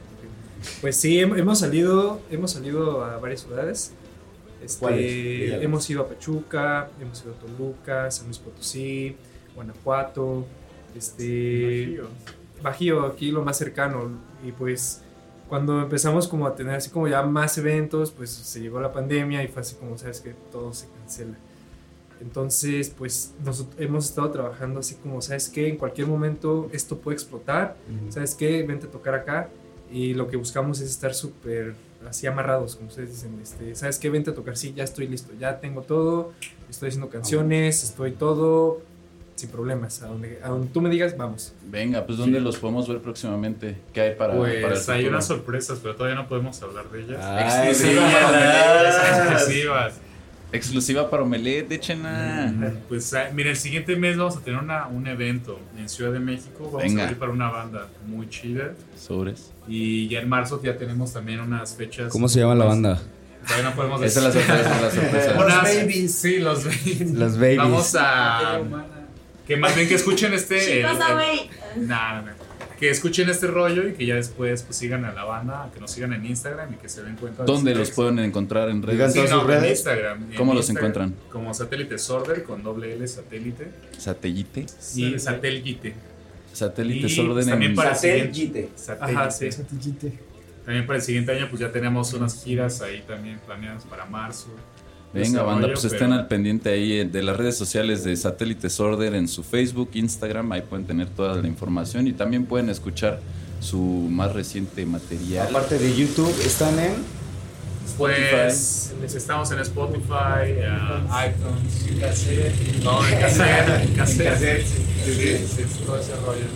Pues 0.80 0.96
sí, 0.96 1.18
hem- 1.18 1.38
hemos 1.38 1.58
salido, 1.60 2.20
hemos 2.30 2.50
salido 2.52 3.04
a 3.04 3.18
varias 3.18 3.42
ciudades. 3.42 3.92
Este, 4.62 5.62
hemos 5.62 5.88
ido 5.90 6.02
a 6.02 6.08
Pachuca, 6.08 6.88
hemos 7.00 7.22
ido 7.22 7.34
a 7.34 7.36
Toluca, 7.38 8.10
San 8.10 8.26
Luis 8.26 8.38
Potosí, 8.38 9.14
Guanajuato, 9.54 10.46
este, 10.96 12.00
Bajío, 12.62 13.04
aquí 13.04 13.30
lo 13.30 13.44
más 13.44 13.58
cercano. 13.58 14.10
Y 14.42 14.52
pues 14.52 15.02
cuando 15.50 15.82
empezamos 15.82 16.26
como 16.28 16.46
a 16.46 16.54
tener 16.56 16.74
así 16.76 16.88
como 16.88 17.08
ya 17.08 17.22
más 17.22 17.58
eventos, 17.58 18.10
pues 18.10 18.30
se 18.30 18.60
llegó 18.60 18.80
la 18.80 18.90
pandemia 18.90 19.42
y 19.42 19.48
fue 19.48 19.60
así 19.60 19.74
como, 19.74 19.98
sabes 19.98 20.20
que 20.22 20.34
todo 20.50 20.72
se 20.72 20.86
cancela. 20.98 21.34
Entonces, 22.24 22.90
pues 22.96 23.34
nosotros 23.44 23.76
hemos 23.78 24.06
estado 24.06 24.30
trabajando 24.30 24.80
así 24.80 24.94
como, 24.94 25.20
¿sabes 25.20 25.48
qué? 25.48 25.68
En 25.68 25.76
cualquier 25.76 26.06
momento 26.06 26.70
esto 26.72 26.98
puede 26.98 27.16
explotar, 27.16 27.76
¿sabes 28.08 28.34
qué? 28.34 28.62
Vente 28.62 28.86
a 28.86 28.90
tocar 28.90 29.14
acá. 29.14 29.50
Y 29.92 30.14
lo 30.14 30.26
que 30.26 30.36
buscamos 30.36 30.80
es 30.80 30.90
estar 30.90 31.14
súper 31.14 31.74
así 32.08 32.26
amarrados, 32.26 32.76
como 32.76 32.88
ustedes 32.88 33.10
dicen, 33.10 33.38
este, 33.42 33.74
¿sabes 33.74 33.98
qué? 33.98 34.10
Vente 34.10 34.30
a 34.30 34.34
tocar, 34.34 34.56
sí, 34.56 34.72
ya 34.74 34.84
estoy 34.84 35.06
listo, 35.06 35.32
ya 35.38 35.60
tengo 35.60 35.82
todo, 35.82 36.32
estoy 36.68 36.88
haciendo 36.88 37.08
canciones, 37.08 37.84
estoy 37.84 38.12
todo, 38.12 38.80
sin 39.34 39.50
problemas. 39.50 40.02
A 40.02 40.08
donde, 40.08 40.38
a 40.42 40.48
donde 40.48 40.68
tú 40.68 40.80
me 40.80 40.90
digas, 40.90 41.16
vamos. 41.16 41.52
Venga, 41.70 42.06
pues 42.06 42.18
¿dónde 42.18 42.40
los 42.40 42.56
podemos 42.56 42.88
ver 42.88 43.00
próximamente? 43.00 43.76
¿Qué 43.92 44.00
hay 44.00 44.14
para, 44.14 44.34
para 44.34 44.52
el 44.52 44.62
Pues 44.62 44.88
hay 44.88 45.06
unas 45.06 45.26
sorpresas, 45.26 45.78
pero 45.82 45.94
todavía 45.94 46.16
no 46.16 46.26
podemos 46.26 46.60
hablar 46.62 46.90
de 46.90 47.02
ellas. 47.02 47.20
Ay, 47.22 47.68
exclusivas, 47.68 48.08
dígalas. 48.08 49.32
exclusivas. 49.32 49.94
Exclusiva 50.54 51.10
para 51.10 51.22
Omelet, 51.22 51.70
échenla. 51.72 52.52
Pues 52.88 53.12
ah, 53.14 53.28
mira, 53.34 53.50
el 53.50 53.56
siguiente 53.56 53.96
mes 53.96 54.16
vamos 54.16 54.36
a 54.36 54.40
tener 54.40 54.60
una, 54.60 54.86
un 54.86 55.06
evento 55.06 55.58
en 55.78 55.88
Ciudad 55.88 56.12
de 56.12 56.20
México. 56.20 56.64
Vamos 56.66 56.82
Venga. 56.82 57.08
a 57.08 57.10
ir 57.10 57.18
para 57.18 57.32
una 57.32 57.50
banda 57.50 57.88
muy 58.06 58.28
chida. 58.28 58.72
Sobres. 58.96 59.50
Y 59.68 60.08
ya 60.08 60.20
en 60.20 60.28
marzo 60.28 60.60
ya 60.62 60.76
tenemos 60.76 61.12
también 61.12 61.40
unas 61.40 61.74
fechas. 61.74 62.12
¿Cómo 62.12 62.28
se 62.28 62.40
llama 62.40 62.54
la 62.54 62.66
banda? 62.66 63.00
Todavía 63.46 63.70
no 63.70 63.76
podemos 63.76 64.02
Esa 64.02 64.20
es 64.20 64.24
la 64.24 64.30
decir. 64.30 64.46
sorpresa, 64.46 64.80
la 64.80 64.90
sorpresa. 64.90 65.34
Unas- 65.44 65.54
Los 65.54 65.76
babies. 65.76 66.14
Sí, 66.14 66.38
los 66.38 66.64
babies. 66.64 67.10
Los 67.12 67.34
babies. 67.38 67.56
Vamos 67.58 67.96
a. 67.98 68.60
Que 69.46 69.56
más 69.58 69.74
bien 69.76 69.86
que 69.88 69.94
escuchen 69.96 70.32
este. 70.32 70.82
Nah, 70.82 70.92
nah, 71.76 72.22
nah. 72.22 72.32
Que 72.78 72.90
escuchen 72.90 73.28
este 73.30 73.46
rollo 73.46 73.88
y 73.88 73.92
que 73.94 74.04
ya 74.04 74.16
después 74.16 74.62
pues 74.64 74.76
sigan 74.76 75.04
a 75.04 75.12
la 75.12 75.24
banda, 75.24 75.70
que 75.72 75.80
nos 75.80 75.90
sigan 75.92 76.12
en 76.12 76.26
Instagram 76.26 76.74
y 76.74 76.76
que 76.76 76.88
se 76.88 77.02
den 77.02 77.14
cuenta. 77.16 77.44
de 77.44 77.46
¿Dónde 77.52 77.74
los 77.74 77.88
ex. 77.88 77.96
pueden 77.96 78.18
encontrar 78.18 78.68
en 78.68 78.82
redes? 78.82 79.12
Sí, 79.12 79.18
todas 79.20 79.30
no, 79.30 79.40
sus 79.42 79.48
en. 79.50 79.70
Instagram. 79.70 80.22
En 80.32 80.36
¿Cómo 80.36 80.54
los 80.54 80.68
Instagram, 80.68 80.90
encuentran? 80.92 81.30
Como 81.30 81.54
Satélite 81.54 81.98
Sorder 81.98 82.42
con 82.42 82.62
doble 82.62 82.92
L 82.94 83.06
satélite 83.06 83.68
Satellite. 83.96 84.66
y 84.96 85.18
satélite. 85.18 85.94
Satélite 86.52 87.06
Y 87.12 87.20
orden 87.20 87.48
también 87.48 87.70
en... 87.72 87.76
para 87.76 87.90
el 87.90 87.96
Satélite. 87.96 88.32
siguiente. 88.34 88.68
Satélite. 88.76 89.18
Ajá, 89.20 89.30
sí. 89.30 89.52
Satellite. 89.52 90.12
También 90.64 90.86
para 90.86 90.96
el 90.98 91.02
siguiente 91.04 91.32
año 91.32 91.46
pues 91.50 91.60
ya 91.60 91.70
tenemos 91.70 92.12
unas 92.14 92.42
giras 92.42 92.80
ahí 92.82 93.02
también 93.06 93.38
planeadas 93.46 93.84
para 93.84 94.04
marzo. 94.06 94.48
Venga, 95.14 95.42
banda, 95.42 95.68
pues 95.68 95.84
estén 95.84 96.08
pero- 96.10 96.14
al 96.14 96.26
pendiente 96.26 96.70
ahí 96.70 96.92
eh, 97.00 97.04
de 97.04 97.22
las 97.22 97.36
redes 97.36 97.56
sociales 97.56 98.02
de 98.04 98.16
Satélite 98.16 98.68
Sorder 98.68 99.14
en 99.14 99.28
su 99.28 99.42
Facebook, 99.44 99.90
Instagram, 99.94 100.50
ahí 100.52 100.62
pueden 100.62 100.86
tener 100.86 101.08
toda 101.08 101.36
la 101.40 101.46
información 101.46 102.06
y 102.08 102.12
también 102.12 102.46
pueden 102.46 102.68
escuchar 102.68 103.20
su 103.60 103.78
más 103.78 104.32
reciente 104.32 104.84
material. 104.84 105.46
Aparte 105.48 105.78
de 105.78 105.94
YouTube, 105.94 106.34
están 106.44 106.78
en. 106.78 106.94
Pues 107.96 108.92
estamos 109.14 109.50
en 109.52 109.60
Spotify, 109.60 110.46
eh, 110.46 110.68
iTunes, 111.28 112.82
no, 112.82 113.06
en 113.06 113.20
cassette, 113.20 113.84
en 113.84 113.94
cassette. 113.94 114.66
Sí, 114.66 115.12
sí, 115.14 115.46
sí, 115.46 115.84
todo 115.86 115.98
ese 116.00 116.16
rollo. 116.16 116.46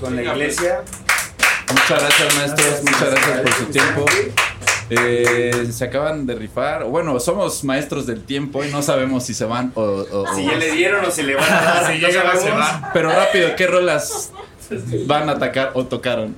Con 0.00 0.14
la 0.16 0.22
iglesia. 0.22 0.82
Muchas 1.68 2.00
gracias, 2.00 2.36
maestros, 2.36 2.82
muchas 2.84 3.10
gracias 3.10 3.40
por 3.40 3.52
su 3.54 3.64
tiempo. 3.66 4.04
Eh, 4.90 5.68
se 5.72 5.84
acaban 5.84 6.26
de 6.26 6.34
rifar. 6.36 6.84
Bueno, 6.84 7.18
somos 7.20 7.64
maestros 7.64 8.06
del 8.06 8.24
tiempo 8.24 8.64
y 8.64 8.70
no 8.70 8.82
sabemos 8.82 9.24
si 9.24 9.34
se 9.34 9.44
van 9.44 9.72
o... 9.74 9.80
o- 9.82 10.22
o- 10.22 10.34
Si 10.34 10.44
ya 10.44 10.54
le 10.56 10.70
dieron 10.72 11.04
o 11.04 11.10
si 11.10 11.22
le 11.22 11.34
van 11.34 11.52
a 11.52 11.60
dar. 11.62 11.86
Si 11.92 11.98
no 12.00 12.08
llegan, 12.08 12.38
se 12.38 12.50
van. 12.50 12.90
Pero 12.92 13.10
rápido, 13.10 13.48
¿qué 13.56 13.66
rolas 13.66 14.30
van 15.06 15.28
a 15.28 15.32
atacar 15.32 15.70
o 15.74 15.84
tocaron? 15.86 16.36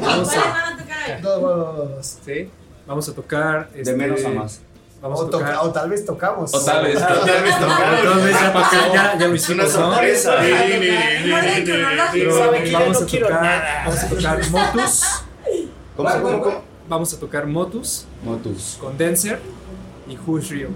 Vamos 0.00 0.28
¿Cuáles 0.28 0.44
a, 0.46 0.50
van 0.50 0.72
a 0.74 0.76
tocar 0.76 0.98
ahí? 1.10 1.22
Dos, 1.22 2.18
sí, 2.24 2.50
vamos 2.86 3.08
a 3.08 3.14
tocar. 3.14 3.70
De 3.70 3.80
este, 3.82 3.94
menos 3.94 4.24
a 4.24 4.28
más. 4.30 4.60
Vamos 5.00 5.20
O, 5.20 5.26
a 5.26 5.30
tocar. 5.30 5.56
o 5.60 5.70
tal 5.72 5.90
vez 5.90 6.04
tocamos. 6.04 6.52
O 6.54 6.64
tal 6.64 6.84
vez. 6.84 6.98
Tal 6.98 7.42
vez 7.42 7.58
tocaron. 7.60 7.98
Entonces 7.98 8.40
ya, 8.40 8.52
pa- 8.52 8.70
ya, 8.94 9.18
ya 9.18 9.28
lo 9.28 9.34
hicimos, 9.34 9.66
¿no? 9.74 9.92
sorpresa. 9.92 10.34
Vamos, 12.72 12.96
a 13.02 13.06
tocar, 13.06 13.52
vamos 13.84 14.02
a 14.02 14.08
tocar 14.08 14.50
Motus. 14.50 15.02
¿Cómo, 15.96 16.10
cómo, 16.22 16.42
cómo? 16.42 16.65
Vamos 16.88 17.12
a 17.14 17.18
tocar 17.20 17.46
Motus, 17.46 18.04
Motus. 18.24 18.76
Condenser 18.80 19.40
y 20.08 20.16
Who's 20.26 20.48
Rio. 20.50 20.68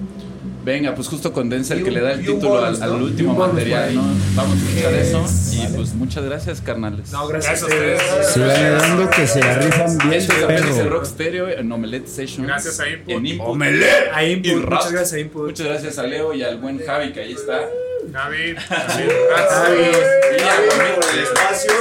Venga, 0.64 0.94
pues 0.94 1.08
justo 1.08 1.32
condensa 1.32 1.72
el 1.74 1.80
Y 1.80 1.84
que 1.84 1.90
le 1.90 2.00
da 2.00 2.12
el 2.12 2.20
título 2.24 2.64
al, 2.64 3.02
último 3.02 3.34
material. 3.34 3.94
Vamos 4.34 4.58
a 4.58 4.68
escuchar 4.68 4.94
eso. 4.94 5.24
Y 5.52 5.58
Vale. 5.64 5.76
pues 5.76 5.94
muchas 5.94 6.24
gracias, 6.24 6.60
carnales. 6.60 7.12
No, 7.12 7.26
gracias, 7.28 7.62
Gracias 7.62 7.62
a 7.62 7.74
ustedes. 7.74 8.26
ustedes. 8.28 8.54
Sigan 8.54 8.78
dando 8.78 9.10
que 9.10 9.26
se 9.26 9.40
la 9.40 9.54
rifan 9.54 9.98
bien 9.98 10.12
Esto 10.14 10.50
es 10.50 10.76
el. 10.78 10.90
Rock 10.90 11.04
Stereo 11.06 11.48
en 11.48 11.70
Omelette 11.72 12.08
Sessions. 12.08 12.46
Gracias 12.48 12.80
a 12.80 12.88
Input. 12.88 13.10
En 13.10 13.26
Input. 13.26 13.62
A 14.12 14.24
Input, 14.24 14.62
Rock. 14.64 14.70
muchas 14.72 14.92
gracias 14.92 15.12
a 15.12 15.20
Input. 15.20 15.46
Muchas 15.46 15.66
gracias 15.66 15.98
a 15.98 16.02
Leo 16.02 16.34
y 16.34 16.42
al 16.42 16.58
buen 16.58 16.78
Javi 16.84 17.12
que 17.12 17.20
ahí 17.20 17.32
está. 17.32 17.60
Javi, 18.12 18.54
Javi, 18.56 18.56
Javi. 18.56 19.04
gracias. 19.28 19.70
Y, 20.36 20.42
a 20.42 20.56
Por 20.56 20.76
Guamiche- 20.76 21.12
el 21.14 21.18
espacio. 21.20 21.72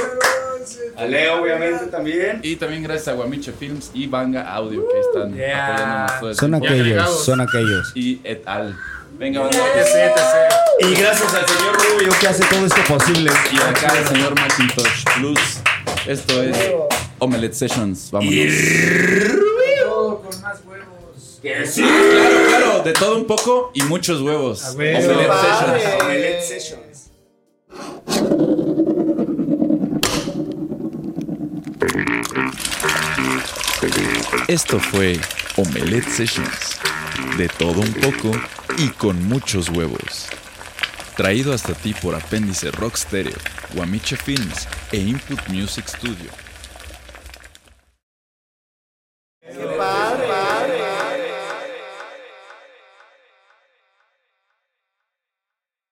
A 1.00 1.04
Leo, 1.06 1.42
obviamente, 1.42 1.86
también. 1.86 2.40
y 2.42 2.56
también 2.56 2.82
gracias 2.82 3.08
a 3.08 3.12
Guamiche 3.12 3.52
Films 3.52 3.90
y 3.94 4.06
Banga 4.06 4.42
Audio 4.52 4.86
que 4.88 5.00
están 5.00 5.34
Yeah. 5.34 6.04
apoyándonos 6.06 6.20
todo 6.20 6.30
el 6.30 6.36
Son 6.36 6.50
tiempo. 6.50 6.66
aquellos, 6.66 7.24
son 7.24 7.40
aquellos. 7.40 7.92
Y 7.94 8.20
et 8.24 8.42
al. 8.46 8.76
Venga, 9.18 9.48
TC. 9.50 10.12
Y 10.80 10.94
gracias 10.94 11.34
al 11.34 11.46
señor 11.46 11.76
Rubio 11.76 12.12
que 12.20 12.26
hace 12.26 12.44
todo 12.44 12.64
esto 12.66 12.82
posible. 12.88 13.30
Y 13.52 13.56
acá 13.56 13.92
el 13.98 14.06
señor 14.08 14.34
Macintosh 14.40 15.04
Plus. 15.16 15.60
Esto 16.06 16.42
es 16.42 16.56
Omelette 17.18 17.52
Sessions. 17.54 18.10
Vámonos. 18.10 18.34
con 20.22 20.40
más 20.42 20.60
huevos. 20.66 21.38
Que 21.42 21.66
sí. 21.66 21.82
Claro, 21.82 22.36
claro, 22.48 22.82
de 22.82 22.92
todo 22.92 23.16
un 23.16 23.26
poco 23.26 23.70
y 23.74 23.82
muchos 23.82 24.20
huevos. 24.22 24.64
Omelette. 24.74 25.02
Sessions. 25.02 26.02
Omelette 26.02 26.42
Sessions. 26.42 26.89
Esto 34.48 34.78
fue 34.78 35.18
Omelette 35.56 36.08
Sessions. 36.08 36.78
De 37.36 37.48
todo 37.48 37.80
un 37.80 37.92
poco 37.94 38.30
y 38.76 38.88
con 38.90 39.22
muchos 39.28 39.68
huevos. 39.68 40.28
Traído 41.16 41.52
hasta 41.52 41.74
ti 41.74 41.94
por 41.94 42.14
Apéndice 42.14 42.70
Rock 42.70 42.96
Stereo, 42.96 43.36
Guamiche 43.74 44.16
Films 44.16 44.68
e 44.92 44.98
Input 44.98 45.40
Music 45.48 45.86
Studio. 45.88 46.49